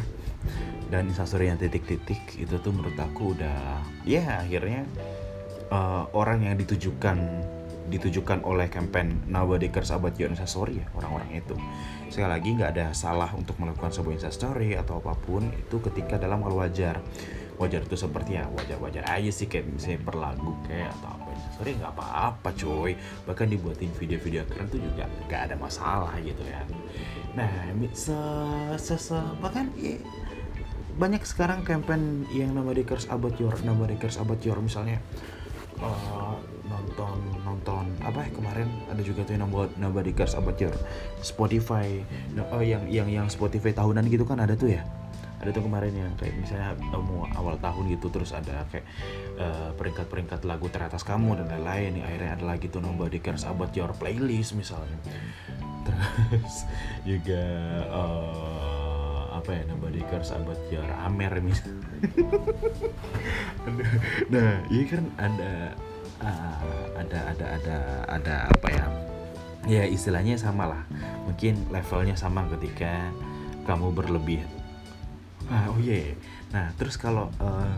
dan 0.89 1.09
instastory 1.09 1.49
yang 1.49 1.57
titik-titik 1.57 2.21
itu 2.37 2.55
tuh 2.61 2.71
menurut 2.71 2.95
aku 2.99 3.33
udah 3.33 3.81
ya 4.05 4.45
akhirnya 4.45 4.85
uh, 5.73 6.05
orang 6.13 6.45
yang 6.45 6.55
ditujukan 6.61 7.17
ditujukan 7.85 8.41
oleh 8.41 8.65
campaign 8.67 9.29
Nobody 9.29 9.69
Cares 9.69 9.93
About 9.93 10.17
Your 10.17 10.33
Instastory 10.33 10.81
ya 10.81 10.87
orang-orang 10.97 11.41
itu. 11.41 11.55
Sekali 12.09 12.29
lagi 12.29 12.49
nggak 12.57 12.71
ada 12.77 12.87
salah 12.97 13.29
untuk 13.37 13.57
melakukan 13.61 13.93
sebuah 13.93 14.17
instastory 14.17 14.73
atau 14.77 15.01
apa 15.01 15.13
pun 15.17 15.45
itu 15.53 15.77
ketika 15.81 16.17
dalam 16.17 16.41
hal 16.45 16.53
wajar. 16.53 17.01
Wajar 17.55 17.87
itu 17.87 17.95
seperti 17.95 18.35
ya 18.35 18.51
wajar-wajar 18.51 19.07
aja 19.07 19.31
sih 19.31 19.47
kayak 19.47 19.71
misalnya 19.71 20.03
per 20.03 20.15
lagu 20.19 20.51
kayak 20.67 20.91
atau 20.99 21.07
apa 21.07 21.27
instastory 21.31 21.71
nggak 21.79 21.93
apa-apa 21.95 22.49
coy 22.51 22.91
bahkan 23.23 23.47
dibuatin 23.47 23.91
video-video 23.95 24.43
keren 24.43 24.67
tuh 24.67 24.83
juga 24.83 25.07
nggak 25.31 25.41
ada 25.47 25.55
masalah 25.55 26.11
gitu 26.19 26.43
ya. 26.43 26.67
Nah 27.31 27.47
se 27.95 28.19
se, 28.75 28.95
se 28.99 29.15
bahkan 29.39 29.71
ya, 29.79 29.95
banyak 30.99 31.23
sekarang 31.23 31.63
campaign 31.63 32.27
yang 32.31 32.55
nama 32.55 32.71
Cares 32.75 33.07
About 33.07 33.39
Your 33.39 33.55
nama 33.63 33.87
Cares 33.99 34.19
About 34.19 34.43
Your 34.43 34.59
misalnya 34.59 34.99
uh, 35.81 36.35
nonton 36.65 37.17
nonton 37.45 37.85
apa 38.01 38.25
ya 38.25 38.29
kemarin 38.33 38.67
ada 38.89 39.01
juga 39.01 39.21
tuh 39.23 39.37
yang 39.37 39.51
buat 39.51 39.71
Nobody 39.77 40.11
Cares 40.15 40.35
About 40.37 40.57
Your 40.59 40.75
Spotify. 41.21 42.01
Oh 42.51 42.61
yang 42.61 42.87
yang 42.89 43.07
yang 43.09 43.27
Spotify 43.27 43.75
tahunan 43.75 44.07
gitu 44.07 44.23
kan 44.27 44.39
ada 44.41 44.55
tuh 44.55 44.73
ya? 44.73 44.83
Ada 45.43 45.51
tuh 45.51 45.67
kemarin 45.67 45.93
yang 45.93 46.11
kayak 46.15 46.35
misalnya 46.39 46.73
mau 46.95 47.27
awal 47.35 47.59
tahun 47.59 47.91
gitu 47.91 48.07
terus 48.09 48.31
ada 48.31 48.65
kayak 48.71 48.87
uh, 49.37 49.69
peringkat-peringkat 49.75 50.41
lagu 50.47 50.71
teratas 50.71 51.03
kamu 51.03 51.37
dan 51.43 51.51
lain-lain 51.51 52.01
nih 52.01 52.03
akhirnya 52.07 52.31
ada 52.39 52.45
lagi 52.55 52.65
tuh 52.71 52.81
Nobody 52.81 53.19
Cares 53.19 53.45
About 53.45 53.75
Your 53.75 53.91
Playlist 53.93 54.55
misalnya. 54.55 54.97
Terus 55.85 56.55
juga 57.09 57.43
uh, 57.93 58.74
apa 59.35 59.51
ya 59.51 59.61
Nobody 59.67 59.99
Cares 60.07 60.31
About 60.31 60.63
Your 60.71 60.87
Amer 61.03 61.35
misalnya. 61.43 61.83
Nah 64.33 64.61
ini 64.69 64.85
kan 64.85 65.03
ada 65.17 65.73
uh, 66.21 66.85
ada 66.95 67.19
ada 67.33 67.45
ada 67.57 67.77
ada 68.07 68.35
apa 68.47 68.67
ya? 68.69 68.85
Ya 69.65 69.83
istilahnya 69.89 70.37
sama 70.37 70.69
lah. 70.69 70.83
Mungkin 71.25 71.57
levelnya 71.73 72.13
sama 72.13 72.45
ketika 72.57 73.09
kamu 73.65 73.91
berlebih. 73.91 74.45
Ah 75.49 75.69
oh 75.69 75.77
iya. 75.81 76.13
Yeah. 76.13 76.17
nah 76.53 76.65
terus 76.77 76.95
kalau 76.95 77.33
uh, 77.41 77.75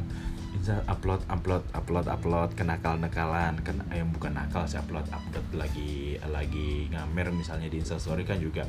upload 0.91 1.23
upload 1.31 1.63
upload 1.71 2.07
upload 2.11 2.49
kenakal 2.57 2.99
nakalan 2.99 3.55
kena 3.63 3.87
yang 3.93 4.11
bukan 4.11 4.35
nakal 4.35 4.67
sih 4.67 4.75
upload 4.75 5.07
upload 5.07 5.47
lagi 5.55 6.19
lagi 6.27 6.91
ngamer 6.91 7.31
misalnya 7.31 7.71
di 7.71 7.79
instastory 7.79 8.27
kan 8.27 8.41
juga 8.41 8.67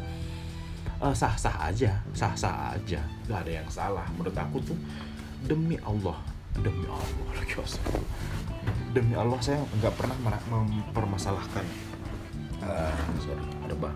uh, 1.03 1.15
sah 1.15 1.35
sah 1.39 1.57
aja 1.71 1.99
sah 2.13 2.35
sah 2.35 2.75
aja. 2.75 3.01
Nggak 3.27 3.41
ada 3.47 3.53
yang 3.63 3.69
salah. 3.71 4.07
Menurut 4.17 4.37
aku 4.37 4.59
tuh 4.63 4.79
demi 5.47 5.79
Allah 5.87 6.19
demi 6.59 6.85
Allah 6.91 7.27
demi 8.91 9.15
Allah 9.15 9.39
saya 9.39 9.63
nggak 9.79 9.95
pernah 9.95 10.17
mempermasalahkan. 10.51 11.67
Uh, 12.59 13.07
sorry 13.23 13.47
rebah. 13.71 13.95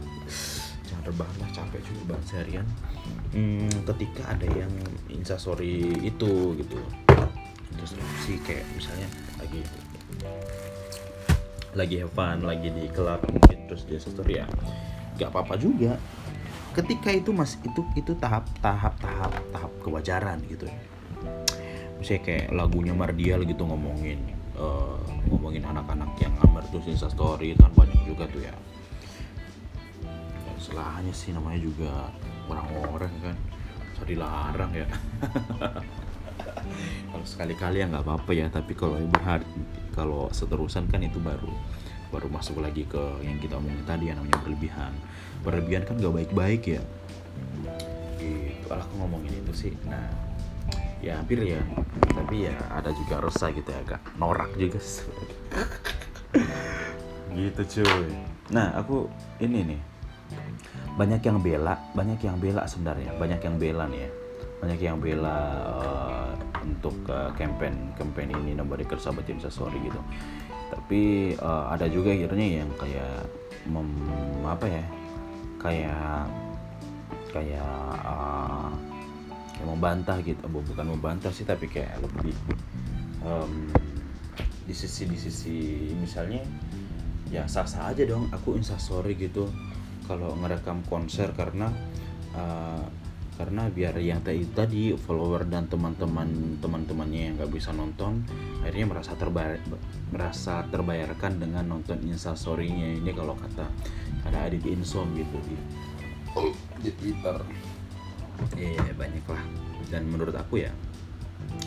Jangan 0.86 1.04
rebah 1.08 1.30
lah 1.40 1.50
capek 1.50 1.80
juga 1.82 2.02
banget 2.14 2.26
seharian. 2.30 2.66
Hmm, 3.32 3.72
ketika 3.88 4.22
ada 4.30 4.46
yang 4.54 4.72
instastory 5.10 5.98
itu 6.04 6.54
gitu. 6.60 6.78
Terus 7.72 7.92
sih 8.22 8.38
kayak 8.44 8.62
misalnya 8.76 9.08
lagi 9.40 9.60
lagi 11.72 11.96
have 12.04 12.44
lagi 12.44 12.68
di 12.68 12.84
klub 12.92 13.24
mungkin 13.26 13.58
terus 13.66 13.82
dia 13.88 13.98
story 13.98 14.38
ya. 14.38 14.46
Nggak 15.18 15.28
apa-apa 15.32 15.54
juga 15.58 15.98
ketika 16.72 17.12
itu 17.12 17.30
mas 17.32 17.60
itu 17.60 17.84
itu 17.94 18.12
tahap 18.16 18.48
tahap 18.64 18.96
tahap 19.00 19.32
tahap 19.52 19.72
kewajaran 19.84 20.40
gitu 20.48 20.64
misalnya 22.02 22.22
kayak 22.26 22.46
lagunya 22.50 22.94
Mardial 22.96 23.46
gitu 23.46 23.62
ngomongin 23.62 24.18
uh, 24.58 24.98
ngomongin 25.30 25.62
anak-anak 25.62 26.10
yang 26.18 26.34
ngamer 26.40 26.64
tuh 26.68 26.82
Insta 26.84 27.06
story 27.06 27.54
itu 27.54 27.62
kan 27.62 27.72
banyak 27.78 28.00
juga 28.04 28.26
tuh 28.28 28.42
ya. 28.42 28.54
Dan 30.42 30.56
selahnya 30.58 31.14
sih 31.14 31.30
namanya 31.30 31.62
juga 31.62 32.10
orang-orang 32.50 33.12
kan. 33.22 33.36
Bisa 33.94 34.02
dilarang 34.02 34.72
ya. 34.74 34.88
Kalau 37.12 37.26
sekali-kali 37.28 37.84
ya 37.84 37.86
nggak 37.86 38.02
apa-apa 38.02 38.30
ya 38.34 38.46
tapi 38.48 38.72
kalau 38.74 38.98
berhari 39.06 39.46
kalau 39.94 40.26
seterusan 40.32 40.90
kan 40.90 41.04
itu 41.04 41.22
baru 41.22 41.52
baru 42.12 42.28
masuk 42.28 42.60
lagi 42.60 42.84
ke 42.84 43.00
yang 43.24 43.40
kita 43.40 43.56
omongin 43.56 43.80
tadi 43.88 44.12
yang 44.12 44.20
namanya 44.20 44.38
berlebihan. 44.44 44.92
Berlebihan 45.40 45.82
kan 45.88 45.96
nggak 45.96 46.12
baik-baik 46.12 46.62
ya. 46.76 46.82
Gitu 48.20 48.68
aku 48.68 48.92
ngomongin 49.00 49.32
itu 49.32 49.52
sih 49.56 49.72
nah 49.88 50.12
ya 51.00 51.16
hampir 51.18 51.40
ya. 51.40 51.64
Tapi 52.12 52.52
ya 52.52 52.54
ada 52.68 52.92
juga 52.92 53.24
resah 53.24 53.48
gitu 53.50 53.72
ya 53.72 53.80
agak 53.80 54.00
norak 54.20 54.52
juga 54.60 54.78
gitu 57.40 57.62
cuy. 57.80 58.12
Nah 58.52 58.76
aku 58.76 59.08
ini 59.40 59.72
nih. 59.72 59.80
Banyak 60.92 61.24
yang 61.24 61.40
bela 61.40 61.80
banyak 61.96 62.20
yang 62.20 62.36
bela 62.36 62.68
sebenarnya. 62.68 63.16
Banyak 63.16 63.40
yang 63.40 63.56
bela 63.56 63.88
nih 63.88 64.00
ya. 64.04 64.10
Banyak 64.60 64.78
yang 64.78 64.96
bela 65.00 65.36
uh, 65.80 66.30
untuk 66.62 66.94
uh, 67.10 67.32
campaign 67.34 67.96
campaign 67.98 68.30
ini 68.38 68.52
nomor 68.54 68.78
kerja 68.78 69.10
sahabat 69.10 69.26
James 69.26 69.42
sorry 69.50 69.80
gitu 69.82 69.98
tapi 70.72 71.36
uh, 71.36 71.68
ada 71.68 71.84
juga 71.92 72.16
akhirnya 72.16 72.64
yang 72.64 72.70
kayak 72.80 73.28
mem, 73.68 73.92
apa 74.48 74.64
ya 74.64 74.84
kayak 75.60 76.24
kayak 77.28 77.92
uh, 78.00 78.72
kayak 79.52 79.68
membantah 79.68 80.16
gitu. 80.24 80.40
Bukan 80.48 80.86
membantah 80.96 81.28
sih 81.28 81.44
tapi 81.44 81.68
kayak 81.68 82.00
lebih 82.00 82.32
um, 83.20 83.68
di 84.64 84.72
sisi 84.72 85.04
di 85.04 85.18
sisi 85.20 85.56
misalnya 86.00 86.40
ya 87.28 87.44
sah 87.44 87.68
sah 87.68 87.92
aja 87.92 88.08
dong 88.08 88.32
aku 88.32 88.56
instastory 88.56 89.12
gitu. 89.20 89.52
Kalau 90.08 90.34
ngerekam 90.40 90.82
konser 90.88 91.30
karena 91.36 91.70
uh, 92.34 92.84
karena 93.32 93.64
biar 93.72 93.96
yang 93.96 94.20
tadi 94.20 94.44
tadi 94.52 94.82
follower 94.92 95.48
dan 95.48 95.64
teman-teman 95.64 96.60
teman-temannya 96.60 97.20
yang 97.32 97.34
nggak 97.40 97.52
bisa 97.52 97.72
nonton 97.72 98.20
akhirnya 98.60 98.86
merasa 98.92 99.12
terbayar 99.16 99.56
merasa 100.12 100.54
terbayarkan 100.68 101.40
dengan 101.40 101.64
nonton 101.64 101.98
instastorynya. 102.04 103.00
Ini 103.00 103.10
kalau 103.16 103.32
kata 103.34 103.66
ada 104.28 104.38
Adit 104.44 104.68
Insom 104.68 105.16
gitu 105.16 105.36
di 105.48 105.56
di 106.84 106.90
Twitter. 106.92 107.40
Iya 108.58 108.76
yeah, 108.76 108.94
banyak 108.96 109.24
lah 109.28 109.44
dan 109.88 110.08
menurut 110.08 110.34
aku 110.36 110.64
ya 110.64 110.72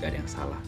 gak 0.01 0.13
ada 0.13 0.17
yang 0.21 0.29
salah. 0.29 0.61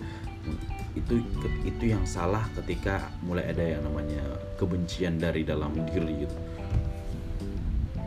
Itu 0.97 1.21
itu 1.61 1.83
yang 1.93 2.09
salah 2.09 2.41
ketika 2.57 3.13
mulai 3.21 3.53
ada 3.53 3.61
yang 3.61 3.85
namanya 3.85 4.23
kebencian 4.57 5.21
dari 5.21 5.45
dalam 5.45 5.77
diri 5.93 6.25
gitu 6.25 6.37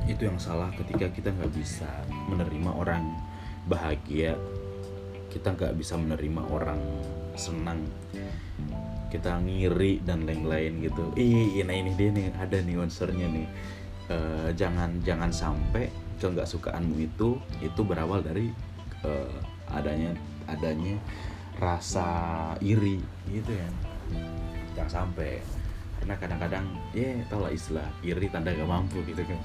itu 0.07 0.29
yang 0.29 0.39
salah 0.41 0.73
ketika 0.77 1.11
kita 1.13 1.29
nggak 1.35 1.53
bisa 1.53 1.89
menerima 2.31 2.71
orang 2.73 3.05
bahagia. 3.67 4.39
Kita 5.31 5.55
nggak 5.55 5.77
bisa 5.77 5.95
menerima 5.99 6.43
orang 6.51 6.81
senang. 7.37 7.87
Kita 9.11 9.43
ngiri 9.43 10.03
dan 10.07 10.27
lain-lain 10.27 10.87
gitu. 10.87 11.11
Ih 11.19 11.63
nah 11.67 11.75
ini 11.75 11.93
dia 11.99 12.11
nih 12.15 12.31
ada 12.35 12.59
nih 12.63 12.77
konsernya 12.79 13.27
nih. 13.27 13.49
Uh, 14.11 14.51
jangan 14.59 14.99
jangan 15.07 15.31
sampai 15.31 15.87
ke 16.19 16.27
nggak 16.27 16.45
sukaanmu 16.45 16.99
itu 16.99 17.39
itu 17.63 17.81
berawal 17.87 18.21
dari 18.21 18.51
uh, 19.07 19.39
adanya 19.71 20.11
adanya 20.51 20.99
rasa 21.63 22.07
iri 22.59 22.99
gitu 23.31 23.53
ya. 23.55 23.69
Jangan 24.75 24.91
sampai 24.91 25.60
karena 26.01 26.17
kadang-kadang 26.17 26.65
ya 26.97 27.13
tau 27.29 27.45
lah 27.45 27.53
istilah 27.53 27.85
iri 28.01 28.33
tanda 28.33 28.57
gak 28.57 28.67
mampu 28.67 29.05
gitu 29.05 29.21
kan. 29.21 29.41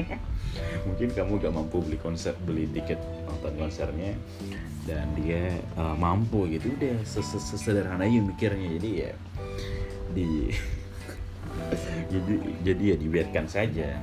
Mungkin 0.88 1.08
kamu 1.12 1.32
gak 1.44 1.54
mampu 1.54 1.84
beli 1.84 2.00
konser 2.00 2.32
beli 2.48 2.64
tiket 2.72 2.96
nonton 3.28 3.52
konsernya 3.60 4.16
dan 4.88 5.04
dia 5.20 5.52
uh, 5.76 5.92
mampu 5.92 6.48
gitu. 6.56 6.72
Udah 6.72 7.04
sesederhana 7.04 8.08
aja 8.08 8.18
mikirnya. 8.24 8.80
Jadi 8.80 8.90
ya 9.04 9.12
di 10.16 10.48
jadi 12.12 12.34
jadi 12.64 12.82
ya 12.82 12.96
dibiarkan 12.96 13.46
saja. 13.46 14.00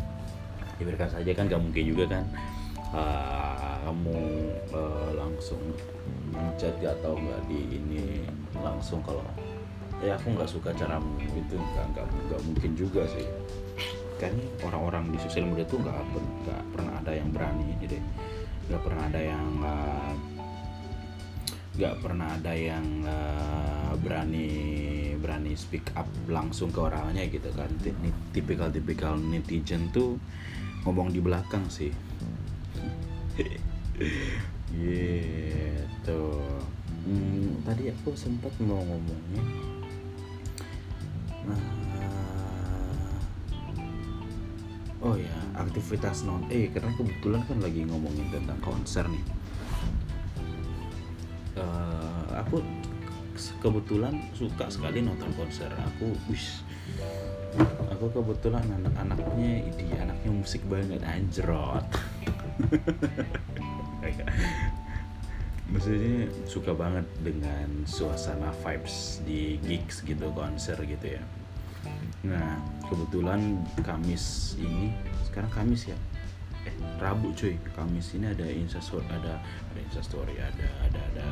Dibiarkan 0.78 1.10
saja 1.18 1.32
kan 1.34 1.50
gak 1.50 1.62
mungkin 1.66 1.84
juga 1.84 2.06
kan. 2.14 2.24
Uh, 2.92 3.62
kamu 3.82 4.20
uh, 4.78 5.10
langsung 5.18 5.60
mencet 6.32 6.72
gak 6.80 6.96
tau 7.02 7.18
nggak 7.18 7.42
di 7.50 7.82
ini 7.82 8.24
langsung 8.62 9.02
kalau 9.02 9.26
ya 10.02 10.18
aku 10.18 10.34
nggak 10.34 10.50
suka 10.50 10.74
caramu 10.74 11.14
itu 11.22 11.56
nggak 11.56 11.86
nggak 11.94 12.06
nggak 12.10 12.42
mungkin 12.50 12.72
juga 12.74 13.06
sih. 13.06 13.26
Kan 14.18 14.34
orang-orang 14.66 15.14
di 15.14 15.18
sosial 15.22 15.46
media 15.46 15.66
tuh 15.70 15.78
nggak 15.82 15.98
nggak 16.46 16.62
pernah 16.74 16.94
ada 16.98 17.12
yang 17.14 17.30
berani 17.30 17.66
ini 17.78 17.86
deh. 17.86 18.04
Nggak 18.70 18.82
pernah 18.82 19.04
ada 19.06 19.22
yang 19.22 19.48
nggak 21.78 21.94
uh, 21.94 22.00
pernah 22.02 22.28
ada 22.34 22.54
yang 22.58 22.86
uh, 23.06 23.94
berani 24.02 24.50
berani 25.22 25.54
speak 25.54 25.94
up 25.94 26.10
langsung 26.26 26.74
ke 26.74 26.82
orangnya 26.82 27.30
gitu 27.30 27.54
kan. 27.54 27.70
Tipikal 28.34 28.74
tipikal 28.74 29.14
netizen 29.22 29.94
tuh 29.94 30.18
ngomong 30.82 31.14
di 31.14 31.22
belakang 31.22 31.70
sih. 31.70 31.94
Gitu. 34.72 36.22
Hmm, 37.04 37.60
tadi 37.68 37.92
aku 37.92 38.16
sempat 38.16 38.56
mau 38.64 38.80
ngomongnya 38.82 39.71
Nah, 41.46 41.62
oh 45.02 45.16
ya 45.18 45.38
aktivitas 45.58 46.26
non 46.26 46.46
eh 46.54 46.70
karena 46.70 46.94
kebetulan 46.94 47.42
kan 47.46 47.58
lagi 47.62 47.82
ngomongin 47.86 48.30
tentang 48.30 48.60
konser 48.62 49.06
nih. 49.10 49.26
Uh, 51.58 52.26
aku 52.38 52.62
kebetulan 53.62 54.22
suka 54.38 54.70
sekali 54.70 55.02
nonton 55.02 55.34
konser. 55.34 55.70
Aku 55.74 56.14
wis 56.30 56.62
aku 57.92 58.08
kebetulan 58.10 58.64
anak-anaknya 58.64 59.68
ini 59.68 59.94
anaknya 60.00 60.32
musik 60.32 60.64
banget 60.72 61.04
anjrot 61.04 61.84
maksudnya 65.72 66.28
suka 66.44 66.76
banget 66.76 67.08
dengan 67.24 67.88
suasana 67.88 68.52
vibes 68.62 69.24
di 69.24 69.56
gigs 69.64 70.04
gitu 70.04 70.28
konser 70.36 70.76
gitu 70.84 71.16
ya. 71.16 71.24
Nah 72.28 72.60
kebetulan 72.86 73.64
Kamis 73.82 74.56
ini 74.60 74.92
sekarang 75.26 75.50
Kamis 75.50 75.90
ya? 75.90 75.98
Eh 76.68 76.76
Rabu 77.00 77.32
cuy 77.34 77.56
Kamis 77.74 78.14
ini 78.14 78.30
ada 78.30 78.46
instastory 78.46 79.08
ada 79.10 79.40
ada 79.42 79.80
instastory 79.82 80.36
ada 80.38 80.68
ada 80.86 81.02
ada 81.16 81.28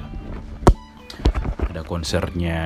ada 1.70 1.82
konsernya 1.86 2.60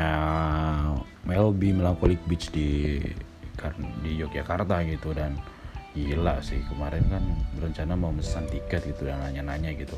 Melby 1.25 1.75
Melancholic 1.75 2.21
Beach 2.29 2.53
di 2.53 3.01
di 4.03 4.11
Yogyakarta 4.19 4.83
gitu 4.87 5.11
dan 5.15 5.35
gila 5.93 6.41
sih 6.41 6.57
kemarin 6.65 7.05
kan 7.05 7.23
berencana 7.53 7.93
mau 7.93 8.09
pesan 8.09 8.49
tiket 8.49 8.81
gitu 8.89 9.05
dan 9.05 9.21
nanya-nanya 9.21 9.77
gitu 9.77 9.93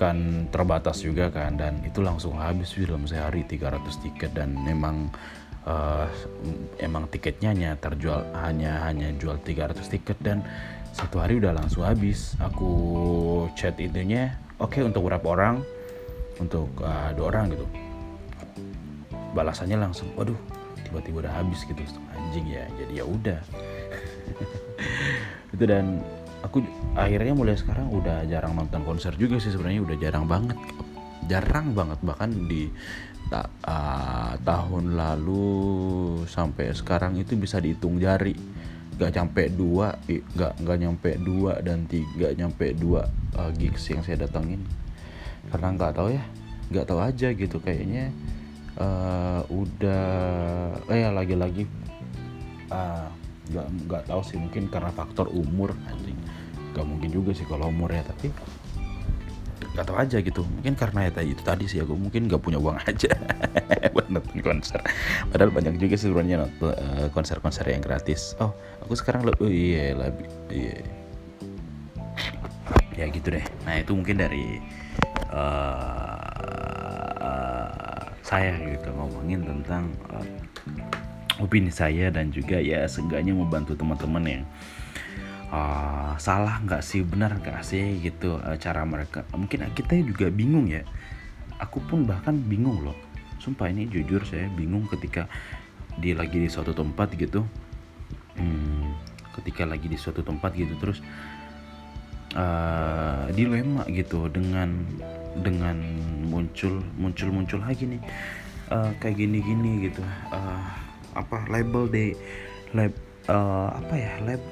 kan 0.00 0.48
terbatas 0.48 1.04
juga 1.04 1.28
kan 1.28 1.60
dan 1.60 1.84
itu 1.84 2.00
langsung 2.00 2.40
habis 2.40 2.72
dalam 2.72 3.04
sehari 3.04 3.44
300 3.44 3.84
tiket 4.00 4.32
dan 4.32 4.56
memang 4.56 5.12
uh, 5.68 6.08
emang 6.80 7.04
tiketnya 7.12 7.52
hanya 7.52 7.76
terjual 7.76 8.24
hanya 8.32 8.88
hanya 8.88 9.12
jual 9.20 9.36
300 9.36 9.76
tiket 9.92 10.16
dan 10.24 10.40
satu 10.90 11.22
hari 11.22 11.38
udah 11.38 11.54
langsung 11.54 11.86
habis. 11.86 12.34
Aku 12.42 12.72
chat 13.54 13.78
itunya 13.78 14.34
oke 14.58 14.74
okay, 14.74 14.82
untuk 14.82 15.06
berapa 15.06 15.22
orang? 15.22 15.62
Untuk 16.40 16.72
uh, 16.80 17.12
dua 17.14 17.26
orang 17.36 17.52
gitu. 17.54 17.66
Balasannya 19.36 19.78
langsung 19.78 20.10
waduh 20.16 20.36
tiba-tiba 20.88 21.28
udah 21.28 21.34
habis 21.44 21.62
gitu. 21.62 21.78
Anjing 22.16 22.46
ya 22.50 22.64
jadi 22.80 22.92
ya 23.00 23.04
udah. 23.06 23.40
Itu 25.54 25.64
dan 25.66 26.02
aku 26.40 26.64
akhirnya 26.96 27.36
mulai 27.36 27.56
sekarang 27.56 27.92
udah 27.92 28.24
jarang 28.26 28.56
nonton 28.56 28.82
konser 28.84 29.12
juga 29.16 29.36
sih 29.40 29.52
sebenarnya 29.52 29.82
udah 29.84 29.96
jarang 30.00 30.24
banget. 30.26 30.58
Jarang 31.28 31.76
banget 31.76 32.00
bahkan 32.02 32.30
di 32.32 32.66
ta, 33.30 33.46
uh, 33.46 34.34
tahun 34.42 34.98
lalu 34.98 35.46
sampai 36.26 36.74
sekarang 36.74 37.20
itu 37.20 37.36
bisa 37.38 37.60
dihitung 37.62 38.00
jari. 38.00 38.34
Gak 39.00 39.16
nyampe 39.16 39.48
dua 39.48 39.96
gak 40.36 40.60
nggak 40.60 40.78
nyampe 40.80 41.10
dua 41.24 41.56
dan 41.64 41.88
tiga 41.88 42.36
nyampe 42.36 42.76
dua 42.76 43.08
uh, 43.38 43.48
gigs 43.56 43.88
yang 43.88 44.04
saya 44.04 44.28
datangin 44.28 44.60
karena 45.48 45.72
nggak 45.72 45.96
tahu 45.96 46.12
ya 46.12 46.24
nggak 46.68 46.86
tahu 46.86 47.00
aja 47.00 47.28
gitu 47.32 47.56
kayaknya. 47.60 48.12
Uh, 48.80 49.44
udah 49.50 50.72
eh 50.88 51.04
lagi-lagi 51.12 51.68
uh, 52.72 53.08
nggak 53.50 53.66
nggak 53.90 54.02
tahu 54.06 54.22
sih 54.22 54.38
mungkin 54.38 54.70
karena 54.70 54.94
faktor 54.94 55.26
umur 55.34 55.74
gak 56.74 56.86
mungkin 56.86 57.10
juga 57.10 57.30
sih 57.34 57.46
kalau 57.46 57.68
umur 57.68 57.90
ya 57.90 58.02
tapi 58.06 58.30
gak 59.76 59.86
tau 59.86 59.96
aja 59.96 60.18
gitu. 60.18 60.42
Mungkin 60.42 60.74
karena 60.74 61.08
ya 61.08 61.22
itu 61.22 61.42
tadi 61.42 61.64
sih 61.70 61.80
aku 61.82 61.94
mungkin 61.94 62.26
gak 62.26 62.42
punya 62.42 62.58
uang 62.58 62.78
aja 62.90 63.10
buat 63.94 64.08
nonton 64.10 64.38
konser. 64.42 64.80
Padahal 65.30 65.50
banyak 65.54 65.78
juga 65.78 65.96
sebenarnya 65.98 66.46
uh, 66.62 67.08
konser-konser 67.14 67.66
yang 67.70 67.82
gratis. 67.82 68.34
Oh 68.42 68.54
aku 68.82 68.94
sekarang 68.98 69.26
lebih 69.26 69.42
oh 69.42 69.50
iya 69.50 69.94
lebih 69.94 70.26
iya. 70.50 70.78
Ya 72.98 73.06
gitu 73.08 73.32
deh. 73.32 73.44
Nah 73.64 73.80
itu 73.80 73.94
mungkin 73.96 74.20
dari 74.20 74.60
uh, 75.32 76.20
saya 78.30 78.54
gitu 78.62 78.94
ngomongin 78.94 79.42
tentang 79.42 79.90
uh, 80.14 80.22
opini 81.42 81.72
saya 81.72 82.12
dan 82.12 82.30
juga 82.30 82.60
ya 82.62 82.86
seenggaknya 82.86 83.34
membantu 83.34 83.74
teman-teman 83.74 84.22
yang 84.22 84.44
uh, 85.50 86.14
salah 86.16 86.62
nggak 86.62 86.82
sih? 86.82 87.02
Benar 87.04 87.38
nggak 87.42 87.60
sih 87.66 88.00
gitu 88.00 88.38
uh, 88.40 88.56
cara 88.56 88.86
mereka? 88.86 89.26
Mungkin 89.34 89.66
kita 89.74 89.98
juga 90.02 90.30
bingung 90.30 90.70
ya. 90.70 90.86
Aku 91.60 91.82
pun 91.84 92.08
bahkan 92.08 92.38
bingung 92.38 92.80
loh. 92.86 92.96
Sumpah 93.42 93.68
ini 93.68 93.88
jujur 93.90 94.24
saya 94.24 94.48
bingung 94.52 94.88
ketika 94.88 95.28
dia 96.00 96.16
lagi 96.16 96.40
di 96.40 96.48
suatu 96.48 96.72
tempat 96.72 97.12
gitu. 97.18 97.44
Hmm, 98.38 98.96
ketika 99.36 99.68
lagi 99.68 99.90
di 99.90 99.98
suatu 100.00 100.24
tempat 100.24 100.56
gitu 100.56 100.72
terus 100.80 101.04
uh, 102.32 103.28
dilema 103.34 103.84
gitu 103.90 104.30
dengan 104.32 104.80
dengan 105.36 105.76
muncul 106.24 106.80
muncul 106.96 107.28
muncul 107.28 107.60
lagi 107.60 107.84
nih. 107.84 108.02
Uh, 108.70 108.94
kayak 109.02 109.18
gini 109.18 109.42
gini 109.42 109.90
gitu. 109.90 110.00
Uh, 110.30 110.64
apa 111.10 111.42
label 111.50 111.90
deh 111.90 112.14
lab 112.70 112.94
uh, 113.26 113.74
apa 113.74 113.94
ya 113.98 114.12
lab 114.22 114.42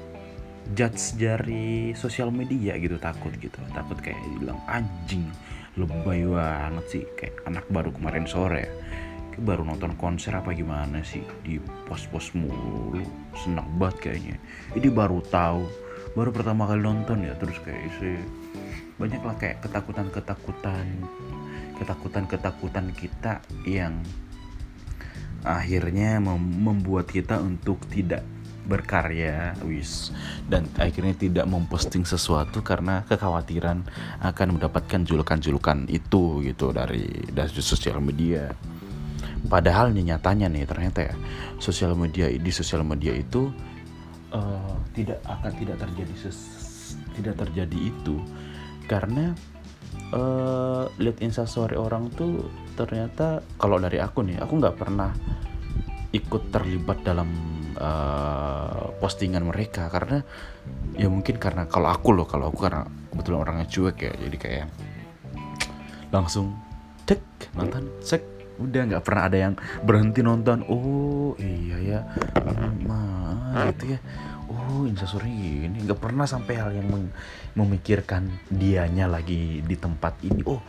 judge 0.75 1.17
dari 1.17 1.91
sosial 1.97 2.29
media 2.29 2.75
gitu 2.77 2.99
takut 3.01 3.33
gitu. 3.37 3.57
Takut 3.73 3.97
kayak 3.99 4.19
bilang 4.39 4.59
anjing 4.69 5.27
lebay 5.79 6.25
banget 6.25 6.85
sih. 6.89 7.03
Kayak 7.15 7.35
anak 7.47 7.65
baru 7.71 7.89
kemarin 7.93 8.25
sore 8.29 8.65
kayak 9.33 9.43
baru 9.45 9.63
nonton 9.63 9.95
konser 9.95 10.35
apa 10.35 10.51
gimana 10.51 11.01
sih? 11.05 11.23
Di 11.43 11.57
pos-pos 11.87 12.33
mulu 12.35 12.99
senang 13.37 13.67
banget 13.79 14.09
kayaknya. 14.09 14.37
Ini 14.75 14.89
baru 14.91 15.19
tahu 15.25 15.89
baru 16.17 16.33
pertama 16.33 16.65
kali 16.65 16.81
nonton 16.81 17.21
ya 17.21 17.37
terus 17.37 17.57
kayak 17.61 17.85
sih 18.01 18.17
banyak 18.97 19.21
lah 19.21 19.35
kayak 19.37 19.61
ketakutan-ketakutan 19.61 20.85
ketakutan-ketakutan 21.77 22.91
kita 22.97 23.39
yang 23.63 24.01
akhirnya 25.47 26.19
membuat 26.19 27.07
kita 27.07 27.39
untuk 27.39 27.79
tidak 27.87 28.25
berkarya 28.65 29.55
wis. 29.63 30.11
Dan 30.49 30.67
akhirnya 30.75 31.15
tidak 31.15 31.45
memposting 31.45 32.03
sesuatu 32.03 32.59
karena 32.65 33.05
kekhawatiran 33.07 33.85
akan 34.23 34.47
mendapatkan 34.59 35.05
julukan-julukan 35.05 35.87
itu 35.87 36.43
gitu 36.43 36.71
dari 36.73 37.07
dari 37.31 37.61
sosial 37.61 38.01
media. 38.03 38.51
Padahal 39.39 39.95
nyatanya 39.95 40.51
nih 40.51 40.67
ternyata 40.67 40.99
ya 41.09 41.15
sosial 41.57 41.95
media 41.95 42.27
di 42.27 42.51
sosial 42.51 42.83
media 42.83 43.15
itu 43.15 43.49
uh, 44.35 44.75
tidak 44.91 45.23
akan 45.23 45.51
tidak 45.55 45.77
terjadi 45.79 46.13
ses, 46.19 46.39
tidak 47.15 47.39
terjadi 47.39 47.79
itu. 47.89 48.19
Karena 48.89 49.31
uh, 50.13 50.89
lihat 50.97 51.21
instastory 51.21 51.77
orang 51.77 52.09
tuh 52.13 52.49
ternyata 52.75 53.43
kalau 53.59 53.79
dari 53.79 53.99
aku 54.01 54.23
nih 54.25 54.39
aku 54.39 54.53
nggak 54.59 54.77
pernah 54.77 55.11
ikut 56.09 56.49
terlibat 56.49 57.05
dalam 57.05 57.29
uh, 57.79 58.93
postingan 58.99 59.47
mereka. 59.47 59.87
Karena 59.87 60.21
ya 60.99 61.07
mungkin 61.07 61.39
karena 61.39 61.65
kalau 61.65 61.89
aku 61.89 62.11
loh 62.13 62.27
kalau 62.27 62.51
aku 62.51 62.67
karena 62.67 62.85
kebetulan 63.09 63.39
orangnya 63.41 63.67
cuek 63.71 63.97
ya 63.97 64.13
jadi 64.13 64.37
kayak 64.37 64.67
langsung 66.13 66.53
cek 67.07 67.55
nonton 67.55 67.89
cek. 68.03 68.23
Udah 68.59 68.91
nggak 68.91 69.03
pernah 69.07 69.23
ada 69.31 69.37
yang 69.39 69.53
berhenti 69.87 70.19
nonton. 70.19 70.67
Oh 70.67 71.31
iya 71.39 71.79
ya 71.79 71.99
mah 72.83 73.71
gitu 73.71 73.95
ya. 73.95 73.99
Oh 74.51 74.83
instastory 74.83 75.31
ini. 75.71 75.79
Nggak 75.87 76.03
pernah 76.03 76.27
sampai 76.27 76.59
hal 76.59 76.75
yang 76.75 76.91
memikirkan 77.55 78.27
dianya 78.51 79.07
lagi 79.07 79.63
di 79.63 79.75
tempat 79.79 80.19
ini. 80.27 80.43
Oh 80.43 80.59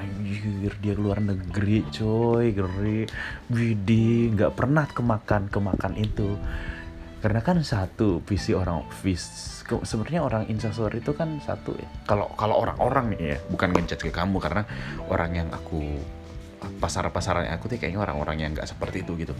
anjir 0.00 0.72
dia 0.80 0.94
keluar 0.96 1.20
negeri 1.20 1.84
coy 1.92 2.56
geri 2.56 3.04
Widi 3.52 4.32
nggak 4.32 4.56
pernah 4.56 4.88
kemakan 4.88 5.52
kemakan 5.52 5.94
itu. 6.00 6.36
Karena 7.20 7.44
kan 7.44 7.60
satu 7.60 8.24
visi 8.24 8.56
orang 8.56 8.88
vis 9.04 9.60
sebenarnya 9.84 10.24
orang 10.24 10.42
instastory 10.50 10.98
itu 10.98 11.12
kan 11.14 11.38
satu 11.44 11.76
ya. 11.76 11.86
Kalau 12.08 12.32
kalau 12.34 12.64
orang-orang 12.64 13.14
nih 13.14 13.20
ya 13.20 13.38
bukan 13.52 13.70
ngejudge 13.76 14.08
ke 14.08 14.12
kamu 14.12 14.40
karena 14.42 14.64
orang 15.06 15.30
yang 15.36 15.48
aku 15.52 15.84
pasar-pasaran 16.80 17.48
aku 17.52 17.70
tuh 17.72 17.76
kayaknya 17.78 18.02
orang-orang 18.02 18.36
yang 18.42 18.50
nggak 18.56 18.66
seperti 18.66 19.04
itu 19.06 19.14
gitu. 19.20 19.36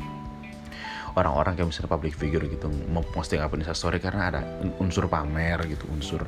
Orang-orang 1.18 1.59
kayak 1.59 1.75
misalnya 1.75 1.90
public 1.90 2.14
figure 2.14 2.46
gitu 2.46 2.70
mau 2.87 3.03
posting 3.03 3.42
apa 3.42 3.59
di 3.59 3.66
story 3.66 3.99
karena 3.99 4.31
ada 4.31 4.40
unsur 4.79 5.11
pamer 5.11 5.59
gitu 5.66 5.90
unsur 5.90 6.23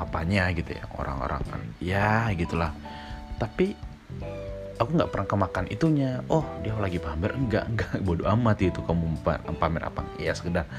apanya 0.00 0.48
gitu 0.56 0.72
ya 0.72 0.88
orang-orang 0.96 1.42
kan. 1.44 1.60
Ya 1.84 2.32
gitulah 2.32 2.72
tapi 3.42 3.74
aku 4.78 4.90
nggak 4.94 5.10
pernah 5.10 5.26
kemakan 5.26 5.66
itunya. 5.66 6.22
Oh 6.30 6.46
dia 6.62 6.78
lagi 6.78 7.02
pamer. 7.02 7.34
Enggak 7.34 7.66
enggak 7.66 7.90
bodoh 8.06 8.30
amat 8.38 8.62
itu 8.62 8.78
kamu 8.86 9.18
pamer 9.58 9.82
apa. 9.82 10.06
Ya 10.22 10.30
sekedar. 10.30 10.70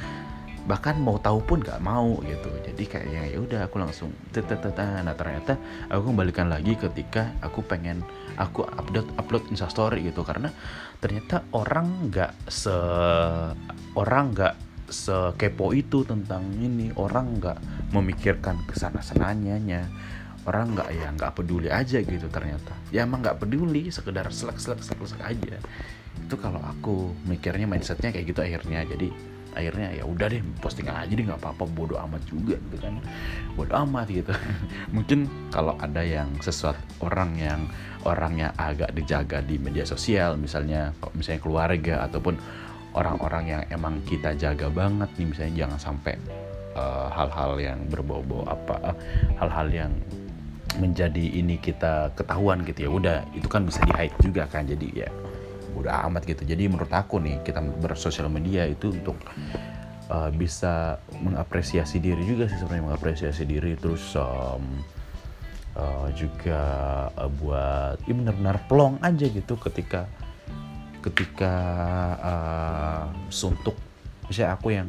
Bahkan 0.64 0.96
mau 1.04 1.20
tahu 1.20 1.44
pun 1.44 1.60
nggak 1.60 1.84
mau 1.84 2.24
gitu. 2.24 2.48
Jadi 2.64 2.84
kayaknya 2.88 3.36
ya 3.36 3.38
udah 3.44 3.60
aku 3.68 3.84
langsung 3.84 4.16
nah 4.32 5.12
ternyata 5.12 5.60
aku 5.92 6.16
kembalikan 6.16 6.48
lagi 6.48 6.80
ketika 6.80 7.36
aku 7.44 7.60
pengen 7.68 8.00
aku 8.40 8.64
upload 8.64 9.08
upload 9.20 9.44
instastory 9.52 10.08
gitu. 10.08 10.24
Karena 10.24 10.48
ternyata 11.04 11.44
orang 11.52 12.08
nggak 12.08 12.48
se 12.48 12.76
orang 14.00 14.32
nggak 14.32 14.56
sekepo 14.88 15.76
itu 15.76 16.08
tentang 16.08 16.48
ini. 16.64 16.96
Orang 16.96 17.44
nggak 17.44 17.92
memikirkan 17.92 18.64
ke 18.64 18.80
sana 18.80 19.04
sananya 19.04 19.60
orang 20.44 20.76
nggak 20.76 20.90
ya 20.92 21.08
nggak 21.16 21.32
peduli 21.36 21.70
aja 21.72 21.98
gitu 22.04 22.28
ternyata. 22.28 22.74
Ya 22.90 23.08
emang 23.08 23.24
nggak 23.24 23.44
peduli 23.44 23.88
sekedar 23.90 24.28
selek 24.30 24.60
selek 24.60 24.84
selek 24.84 25.06
selek 25.08 25.24
aja. 25.24 25.56
Itu 26.20 26.36
kalau 26.40 26.60
aku 26.60 27.12
mikirnya 27.28 27.68
mindsetnya 27.68 28.12
kayak 28.12 28.26
gitu 28.32 28.42
akhirnya. 28.44 28.84
Jadi 28.84 29.08
akhirnya 29.54 29.94
ya 29.94 30.04
udah 30.10 30.28
deh 30.34 30.42
posting 30.66 30.90
aja 30.90 31.14
deh 31.14 31.26
nggak 31.30 31.38
apa-apa 31.38 31.64
bodoh 31.70 32.00
amat 32.10 32.22
juga 32.28 32.58
gitu 32.58 32.78
kan. 32.82 33.00
Bodoh 33.56 33.78
amat 33.88 34.08
gitu. 34.12 34.34
Mungkin 34.96 35.50
kalau 35.54 35.78
ada 35.80 36.02
yang 36.04 36.30
sesuatu 36.44 36.82
orang 37.06 37.38
yang 37.40 37.62
orangnya 38.04 38.52
agak 38.60 38.92
dijaga 38.92 39.40
di 39.40 39.56
media 39.56 39.88
sosial 39.88 40.36
misalnya 40.36 40.92
misalnya 41.16 41.42
keluarga 41.42 41.96
ataupun 42.04 42.36
orang-orang 42.94 43.44
yang 43.50 43.62
emang 43.74 44.00
kita 44.06 44.38
jaga 44.38 44.70
banget 44.70 45.10
nih 45.18 45.28
misalnya 45.28 45.56
jangan 45.66 45.80
sampai 45.80 46.16
eh, 46.78 47.08
hal-hal 47.10 47.52
uh, 47.58 47.62
yang 47.62 47.80
berbau-bau 47.90 48.46
apa 48.46 48.76
eh, 48.94 48.98
hal-hal 49.40 49.68
yang 49.72 49.92
menjadi 50.80 51.26
ini 51.40 51.60
kita 51.60 52.14
ketahuan 52.18 52.66
gitu 52.66 52.88
ya. 52.88 52.90
Udah 52.90 53.18
itu 53.34 53.46
kan 53.50 53.66
bisa 53.68 53.82
di 53.86 53.94
hide 53.94 54.18
juga 54.24 54.48
kan. 54.48 54.66
Jadi 54.66 54.88
ya 55.04 55.10
udah 55.74 56.06
amat 56.10 56.30
gitu. 56.30 56.46
Jadi 56.46 56.70
menurut 56.70 56.92
aku 56.94 57.18
nih 57.20 57.42
kita 57.42 57.60
bersosial 57.82 58.30
media 58.30 58.66
itu 58.70 58.94
untuk 58.94 59.18
uh, 60.10 60.30
bisa 60.34 61.02
mengapresiasi 61.22 61.98
diri 61.98 62.24
juga 62.24 62.50
sih 62.50 62.58
sebenarnya 62.62 62.94
mengapresiasi 62.94 63.44
diri. 63.46 63.74
Terus 63.78 64.14
um, 64.16 64.82
uh, 65.78 66.10
juga 66.14 66.62
uh, 67.18 67.30
buat 67.30 67.98
ya 68.06 68.14
benar-benar 68.14 68.58
pelong 68.70 69.02
aja 69.02 69.26
gitu 69.28 69.58
ketika 69.58 70.06
ketika 71.04 71.54
uh, 72.24 73.04
suntuk. 73.28 73.76
Misalnya 74.30 74.56
aku 74.56 74.72
yang 74.72 74.88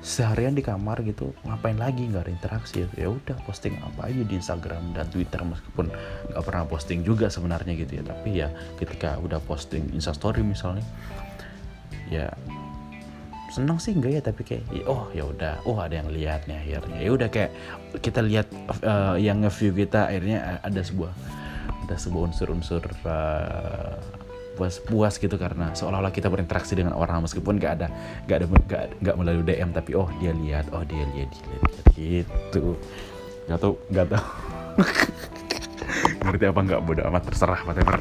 seharian 0.00 0.56
di 0.56 0.64
kamar 0.64 1.04
gitu 1.04 1.36
ngapain 1.44 1.76
lagi? 1.76 2.08
Nggak 2.08 2.28
ada 2.28 2.32
interaksi. 2.32 2.84
Ya 2.96 3.08
udah 3.08 3.36
posting 3.44 3.76
apa 3.80 4.08
aja 4.08 4.22
di 4.24 4.34
Instagram 4.36 4.96
dan 4.96 5.06
Twitter 5.12 5.40
meskipun 5.44 5.92
nggak 6.32 6.44
pernah 6.44 6.64
posting 6.68 7.04
juga 7.04 7.28
sebenarnya 7.28 7.72
gitu 7.76 8.00
ya. 8.00 8.02
Tapi 8.04 8.28
ya 8.32 8.48
ketika 8.80 9.20
udah 9.20 9.38
posting 9.44 9.92
Instastory 9.92 10.40
misalnya 10.40 10.84
ya 12.10 12.26
seneng 13.50 13.82
sih 13.82 13.94
enggak 13.98 14.12
ya 14.14 14.22
tapi 14.22 14.42
kayak 14.46 14.62
oh 14.86 15.10
ya 15.10 15.26
udah 15.26 15.58
oh 15.66 15.78
ada 15.78 16.00
yang 16.00 16.08
lihat 16.08 16.48
nih 16.48 16.58
akhirnya. 16.58 16.98
Ya 17.02 17.10
udah 17.12 17.28
kayak 17.28 17.50
kita 18.00 18.20
lihat 18.24 18.46
uh, 18.86 19.18
yang 19.20 19.42
nge-view 19.44 19.74
kita 19.74 20.08
akhirnya 20.08 20.62
ada 20.62 20.80
sebuah 20.80 21.12
ada 21.84 21.96
sebuah 21.98 22.30
unsur-unsur 22.30 22.82
uh, 23.04 23.98
puas 24.54 24.82
puas 24.82 25.14
gitu 25.16 25.36
karena 25.38 25.72
seolah-olah 25.72 26.12
kita 26.12 26.26
berinteraksi 26.26 26.74
dengan 26.76 26.94
orang 26.96 27.24
meskipun 27.24 27.56
gak 27.56 27.72
ada 27.80 27.88
gak 28.26 28.36
ada 28.42 28.46
gak, 28.66 28.84
gak 29.00 29.16
melalui 29.16 29.44
DM 29.46 29.70
tapi 29.72 29.96
oh 29.96 30.10
dia 30.18 30.34
lihat 30.34 30.68
oh 30.74 30.84
dia 30.84 31.04
lihat 31.14 31.30
dia 31.30 31.56
lihat 31.58 31.86
gitu. 31.94 32.76
Nggak 33.48 33.58
tau 33.58 33.72
nggak 33.90 34.06
tau 34.14 34.24
ngerti 36.28 36.44
apa 36.46 36.60
nggak? 36.60 36.80
Bodoh 36.86 37.04
amat 37.10 37.22
terserah 37.30 37.60
whatever 37.66 37.98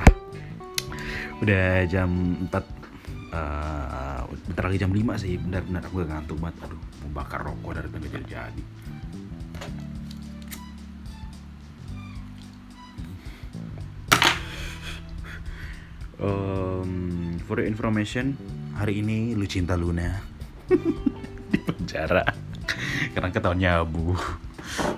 udah 1.39 1.87
jam 1.87 2.35
4 2.51 2.51
uh, 2.51 2.61
eh, 3.31 4.19
bentar 4.51 4.63
lagi 4.67 4.79
jam 4.83 4.91
5 4.91 5.23
sih. 5.23 5.39
Benar-benar 5.39 5.81
aku 5.87 6.03
gak 6.03 6.09
ngantuk 6.11 6.37
banget. 6.43 6.55
Aduh 6.67 6.79
mau 7.07 7.23
bakar 7.23 7.41
rokok 7.47 7.71
dari 7.79 7.87
tadi 7.87 8.07
jadi 8.27 8.63
um, 16.19 17.35
for 17.47 17.63
information 17.63 18.35
hari 18.75 19.03
ini 19.03 19.33
lu 19.35 19.43
cinta 19.47 19.75
Luna 19.75 20.19
di 21.51 21.59
penjara. 21.59 22.23
Karena 23.11 23.29
ketahuan 23.33 23.59
nyabu. 23.59 24.13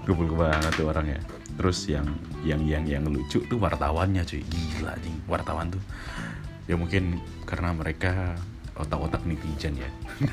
Kumpul 0.03 0.36
banget 0.36 0.73
tuh 0.75 0.91
orangnya. 0.91 1.21
Terus 1.55 1.88
yang 1.88 2.05
yang 2.43 2.62
yang 2.67 2.84
yang 2.84 3.03
lucu 3.07 3.41
tuh 3.47 3.57
wartawannya 3.57 4.27
cuy. 4.27 4.43
Gila 4.43 4.93
nih 4.99 5.15
wartawan 5.25 5.71
tuh. 5.71 5.81
Ya 6.67 6.75
mungkin 6.75 7.23
karena 7.47 7.73
mereka 7.73 8.36
otak-otak 8.79 9.27
netizen 9.27 9.75
ya. 9.75 9.89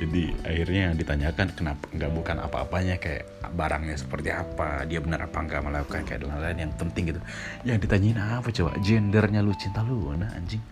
Jadi 0.00 0.34
akhirnya 0.46 0.94
ditanyakan 0.94 1.48
kenapa 1.54 1.84
nggak 1.90 2.12
bukan 2.14 2.36
apa-apanya? 2.42 2.96
Kayak 2.98 3.26
barangnya 3.52 3.96
seperti 3.98 4.30
apa? 4.30 4.84
Dia 4.86 5.00
benar 5.02 5.26
apa 5.26 5.42
nggak 5.42 5.62
melakukan? 5.62 6.02
Kayak 6.06 6.26
lain-lain 6.26 6.58
yang 6.68 6.72
penting 6.78 7.04
gitu. 7.14 7.20
Yang 7.66 7.78
ditanyain 7.86 8.18
apa 8.18 8.48
coba? 8.50 8.70
Gendernya 8.80 9.42
lu 9.42 9.54
cinta 9.58 9.82
lu 9.82 10.14
nah 10.14 10.30
anjing? 10.34 10.62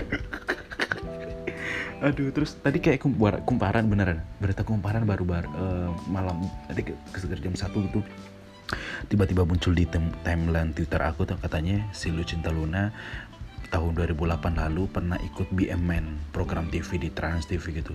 Aduh 2.00 2.32
terus 2.32 2.56
tadi 2.56 2.80
kayak 2.80 3.04
kumparan 3.44 3.84
beneran. 3.88 4.24
Berita 4.40 4.64
kumparan 4.64 5.04
baru 5.04 5.24
baru 5.24 5.48
uh, 5.52 5.90
malam 6.08 6.40
tadi 6.68 6.96
sekitar 7.12 7.40
jam 7.44 7.52
satu 7.52 7.84
itu 7.84 8.00
tiba-tiba 9.10 9.42
muncul 9.42 9.74
di 9.74 9.82
timeline 10.22 10.70
Twitter 10.70 11.02
aku 11.02 11.26
tuh 11.26 11.34
katanya 11.42 11.82
si 11.90 12.14
Lucinta 12.14 12.54
Luna 12.54 12.94
tahun 13.70 13.94
2008 13.96 14.62
lalu 14.66 14.82
pernah 14.90 15.16
ikut 15.22 15.48
BMN 15.54 16.34
program 16.34 16.66
TV 16.68 16.98
di 16.98 17.10
Trans 17.14 17.46
TV 17.46 17.80
gitu. 17.80 17.94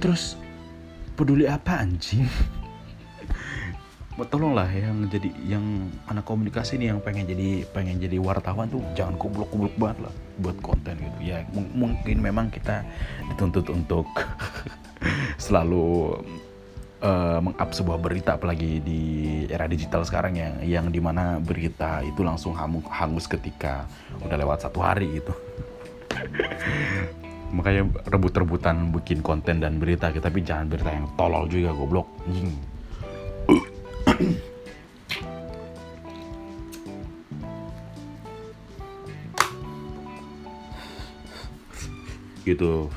Terus 0.00 0.34
peduli 1.14 1.44
apa 1.44 1.78
anjing? 1.78 2.24
Tolonglah 4.14 4.70
yang 4.70 5.10
jadi 5.10 5.26
yang 5.42 5.90
anak 6.06 6.22
komunikasi 6.22 6.78
nih 6.78 6.94
yang 6.94 7.02
pengen 7.02 7.26
jadi 7.26 7.66
pengen 7.74 7.98
jadi 7.98 8.22
wartawan 8.22 8.70
tuh 8.70 8.78
jangan 8.94 9.18
kubluk-kubluk 9.18 9.74
banget 9.74 10.06
lah 10.06 10.14
buat 10.38 10.54
konten 10.62 10.94
gitu. 10.98 11.18
Ya 11.20 11.42
mungkin 11.52 12.22
memang 12.22 12.46
kita 12.48 12.86
dituntut 13.34 13.66
untuk 13.74 14.06
selalu 15.44 16.14
uh, 17.02 17.38
mengup 17.42 17.70
sebuah 17.74 17.98
berita 17.98 18.36
apalagi 18.36 18.78
di 18.84 19.02
era 19.50 19.66
digital 19.66 20.04
sekarang 20.06 20.38
yang 20.38 20.54
yang 20.62 20.86
di 20.92 21.00
mana 21.02 21.40
berita 21.42 22.04
itu 22.04 22.22
langsung 22.22 22.54
hangus 22.90 23.26
ketika 23.26 23.88
udah 24.22 24.36
lewat 24.38 24.68
satu 24.68 24.78
hari 24.84 25.18
gitu. 25.18 25.32
Makanya 27.56 27.86
rebut-rebutan 28.10 28.90
bikin 28.94 29.22
konten 29.22 29.62
dan 29.62 29.78
berita 29.78 30.10
gitu 30.10 30.22
tapi 30.22 30.42
jangan 30.42 30.66
berita 30.70 30.90
yang 30.90 31.06
tolol 31.18 31.46
juga 31.50 31.74
goblok. 31.74 32.06
Ying. 32.28 32.54
gitu. 42.44 42.92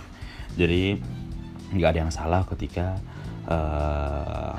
Jadi 0.59 0.99
nggak 1.71 1.89
ada 1.95 1.99
yang 2.07 2.13
salah 2.13 2.43
ketika 2.47 2.99
uh, 3.47 4.55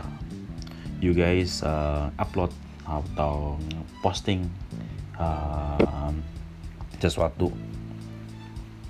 you 0.99 1.15
guys 1.15 1.63
uh, 1.63 2.11
upload 2.19 2.51
atau 2.89 3.61
posting 4.01 4.49
uh, 5.21 6.13
sesuatu 6.99 7.53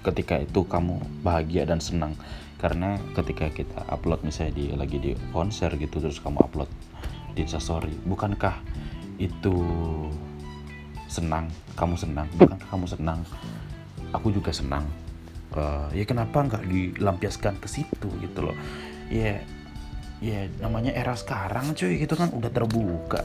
ketika 0.07 0.41
itu 0.41 0.65
kamu 0.65 1.03
bahagia 1.21 1.69
dan 1.69 1.83
senang. 1.83 2.17
Karena 2.59 2.99
ketika 3.15 3.47
kita 3.55 3.87
upload 3.87 4.27
misalnya 4.27 4.59
di 4.59 4.67
lagi 4.75 4.99
di 4.99 5.13
konser 5.31 5.71
gitu 5.79 6.03
terus 6.03 6.19
kamu 6.19 6.43
upload 6.43 6.67
di 7.39 7.47
instastory 7.47 7.95
bukankah 8.03 8.59
itu 9.23 9.55
senang? 11.07 11.47
Kamu 11.79 11.95
senang? 11.95 12.27
Bukan 12.35 12.59
kamu 12.59 12.87
senang? 12.87 13.21
Aku 14.11 14.35
juga 14.35 14.51
senang. 14.51 14.87
Uh, 15.55 15.87
ya 15.95 16.05
kenapa 16.05 16.45
nggak 16.45 16.65
dilampiaskan 16.67 17.63
ke 17.63 17.69
situ 17.71 18.09
gitu 18.21 18.41
loh? 18.43 18.57
Ya 19.09 19.43
ya 20.19 20.51
namanya 20.63 20.95
era 20.95 21.15
sekarang 21.15 21.75
cuy. 21.75 22.01
Gitu 22.01 22.15
kan 22.15 22.33
udah 22.33 22.51
terbuka. 22.51 23.23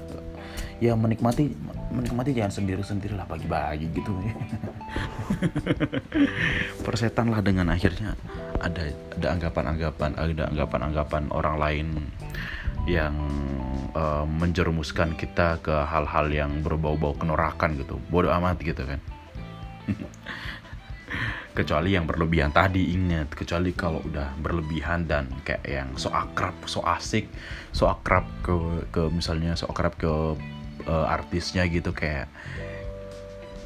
Ya 0.81 0.97
menikmati 0.97 1.53
menikmati 1.93 2.35
jangan 2.35 2.63
sendiri-sendiri 2.63 3.15
lah 3.15 3.29
bagi-bagi 3.29 3.87
gitu. 3.93 4.11
Persetan 6.85 7.31
lah 7.31 7.39
dengan 7.39 7.71
akhirnya 7.71 8.17
ada 8.59 8.91
ada 9.15 9.27
anggapan-anggapan 9.37 10.11
ada 10.17 10.43
anggapan-anggapan 10.49 11.23
orang 11.31 11.55
lain 11.57 11.87
yang 12.83 13.15
uh, 13.95 14.27
menjerumuskan 14.27 15.15
kita 15.15 15.55
ke 15.63 15.71
hal-hal 15.71 16.27
yang 16.27 16.59
berbau-bau 16.59 17.15
kenorakan 17.15 17.79
gitu. 17.79 17.95
Bodoh 18.11 18.33
amat 18.35 18.59
gitu 18.59 18.83
kan 18.83 18.99
kecuali 21.53 21.93
yang 21.93 22.09
berlebihan. 22.09 22.49
Tadi 22.49 22.97
ingat 22.97 23.31
kecuali 23.31 23.71
kalau 23.77 24.01
udah 24.03 24.33
berlebihan 24.41 25.05
dan 25.05 25.29
kayak 25.45 25.63
yang 25.69 25.89
so 25.95 26.09
akrab 26.09 26.57
so 26.65 26.81
asik 26.83 27.29
so 27.69 27.85
akrab 27.85 28.25
ke 28.41 28.53
ke 28.89 29.07
misalnya 29.13 29.53
so 29.53 29.69
akrab 29.69 29.93
ke 29.95 30.09
uh, 30.89 31.05
artisnya 31.07 31.69
gitu 31.69 31.93
kayak 31.93 32.25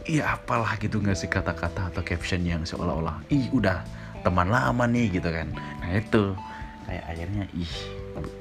iya 0.08 0.36
apalah 0.36 0.76
gitu 0.80 1.00
nggak 1.00 1.16
sih 1.16 1.32
kata-kata 1.32 1.92
atau 1.92 2.04
caption 2.04 2.44
yang 2.44 2.64
seolah-olah 2.68 3.24
ih 3.32 3.48
udah 3.56 3.84
teman 4.22 4.52
lama 4.52 4.84
nih 4.86 5.20
gitu 5.20 5.32
kan. 5.32 5.48
Nah 5.56 5.92
itu. 5.96 6.36
Kayak 6.88 7.04
akhirnya 7.04 7.44
ih 7.52 7.74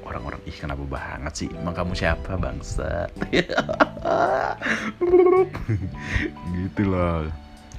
orang-orang 0.07 0.39
ih 0.47 0.55
kenapa 0.55 0.79
banget 0.87 1.33
sih? 1.35 1.49
Emang 1.51 1.75
kamu 1.75 1.91
siapa 1.99 2.39
bangsa? 2.39 3.11
Gitu 6.55 6.81
loh. 6.87 7.27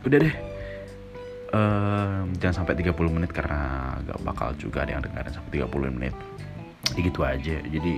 Udah 0.05 0.19
deh 0.21 0.48
um, 1.53 2.33
jangan 2.37 2.65
sampai 2.65 2.75
30 2.79 2.95
menit 3.15 3.31
karena 3.33 3.95
gak 4.05 4.21
bakal 4.25 4.49
juga 4.57 4.85
ada 4.85 4.99
yang 4.99 5.03
dengerin 5.05 5.33
sampai 5.35 5.51
30 5.65 5.97
menit. 5.97 6.15
Jadi 6.89 7.01
gitu 7.05 7.21
aja. 7.25 7.57
Jadi 7.61 7.95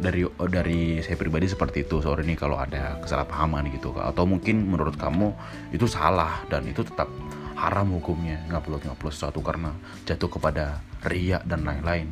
dari 0.00 0.24
dari 0.48 0.80
saya 1.04 1.16
pribadi 1.16 1.46
seperti 1.48 1.84
itu. 1.84 2.00
Sore 2.00 2.24
ini 2.24 2.34
kalau 2.38 2.56
ada 2.56 2.98
kesalahpahaman 3.02 3.68
gitu. 3.74 3.92
Atau 3.96 4.24
mungkin 4.24 4.64
menurut 4.66 4.96
kamu 4.96 5.32
itu 5.74 5.84
salah 5.84 6.42
dan 6.48 6.64
itu 6.64 6.82
tetap 6.84 7.08
haram 7.56 7.92
hukumnya. 7.96 8.40
Ngupload 8.48 8.88
ngupload 8.88 9.12
sesuatu 9.12 9.44
karena 9.44 9.72
jatuh 10.08 10.30
kepada 10.32 10.80
ria 11.04 11.40
dan 11.44 11.62
lain-lain. 11.62 12.08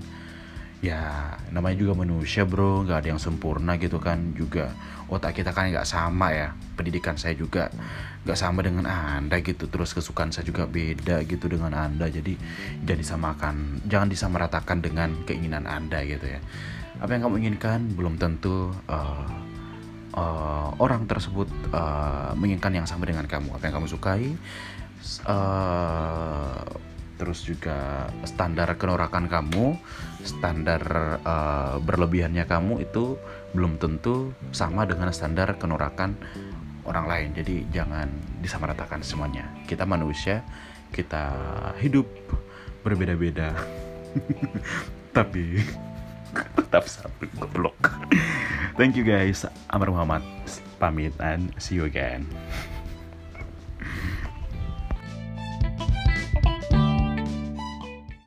Ya 0.81 1.37
namanya 1.53 1.77
juga 1.77 1.93
manusia 1.97 2.45
bro. 2.45 2.85
Nggak 2.85 2.99
ada 3.05 3.09
yang 3.16 3.21
sempurna 3.21 3.77
gitu 3.81 4.01
kan. 4.01 4.33
Juga 4.37 4.73
otak 5.11 5.42
kita 5.42 5.51
kan 5.51 5.68
nggak 5.68 5.85
sama 5.85 6.31
ya. 6.31 6.49
Pendidikan 6.79 7.18
saya 7.18 7.35
juga 7.35 7.68
nggak 8.25 8.38
sama 8.38 8.62
dengan 8.62 8.87
anda 8.87 9.42
gitu. 9.42 9.66
Terus 9.66 9.92
kesukaan 9.92 10.31
saya 10.31 10.46
juga 10.46 10.64
beda 10.64 11.27
gitu 11.27 11.51
dengan 11.51 11.75
anda. 11.75 12.07
Jadi 12.07 12.38
jangan 12.87 13.01
disamakan 13.03 13.55
jangan 13.90 14.09
disamaratakan 14.09 14.79
dengan 14.81 15.12
keinginan 15.27 15.66
anda 15.66 16.01
gitu 16.07 16.25
ya. 16.25 16.40
Apa 17.03 17.18
yang 17.18 17.27
kamu 17.27 17.37
inginkan? 17.42 17.90
Belum 17.99 18.14
tentu 18.16 18.70
uh, 18.87 19.27
uh, 20.14 20.70
orang 20.79 21.05
tersebut 21.11 21.51
uh, 21.75 22.33
menginginkan 22.38 22.73
yang 22.79 22.87
sama 22.87 23.05
dengan 23.05 23.27
kamu. 23.27 23.59
Apa 23.59 23.68
yang 23.68 23.75
kamu 23.83 23.88
sukai? 23.90 24.38
Uh, 25.25 26.61
terus 27.20 27.44
juga 27.44 28.09
standar 28.24 28.80
kenorakan 28.80 29.28
kamu, 29.28 29.76
standar 30.24 30.80
uh, 31.20 31.76
berlebihannya 31.85 32.48
kamu 32.48 32.80
itu 32.80 33.20
belum 33.52 33.76
tentu 33.76 34.33
sama 34.56 34.88
dengan 34.88 35.12
standar 35.12 35.61
kenorakan 35.61 36.16
orang 36.88 37.04
lain. 37.04 37.28
Jadi 37.37 37.68
jangan 37.68 38.09
disamaratakan 38.40 39.04
semuanya. 39.04 39.44
Kita 39.68 39.85
manusia, 39.85 40.40
kita 40.88 41.37
hidup 41.76 42.09
berbeda-beda. 42.80 43.52
Tapi 45.16 45.61
tetap 46.56 46.88
satu 46.88 47.28
goblok. 47.37 47.76
Thank 48.80 48.96
you 48.96 49.04
guys. 49.04 49.44
Amar 49.68 49.92
Muhammad 49.92 50.24
pamit 50.80 51.12
and 51.20 51.52
see 51.61 51.76
you 51.76 51.85
again. 51.85 52.24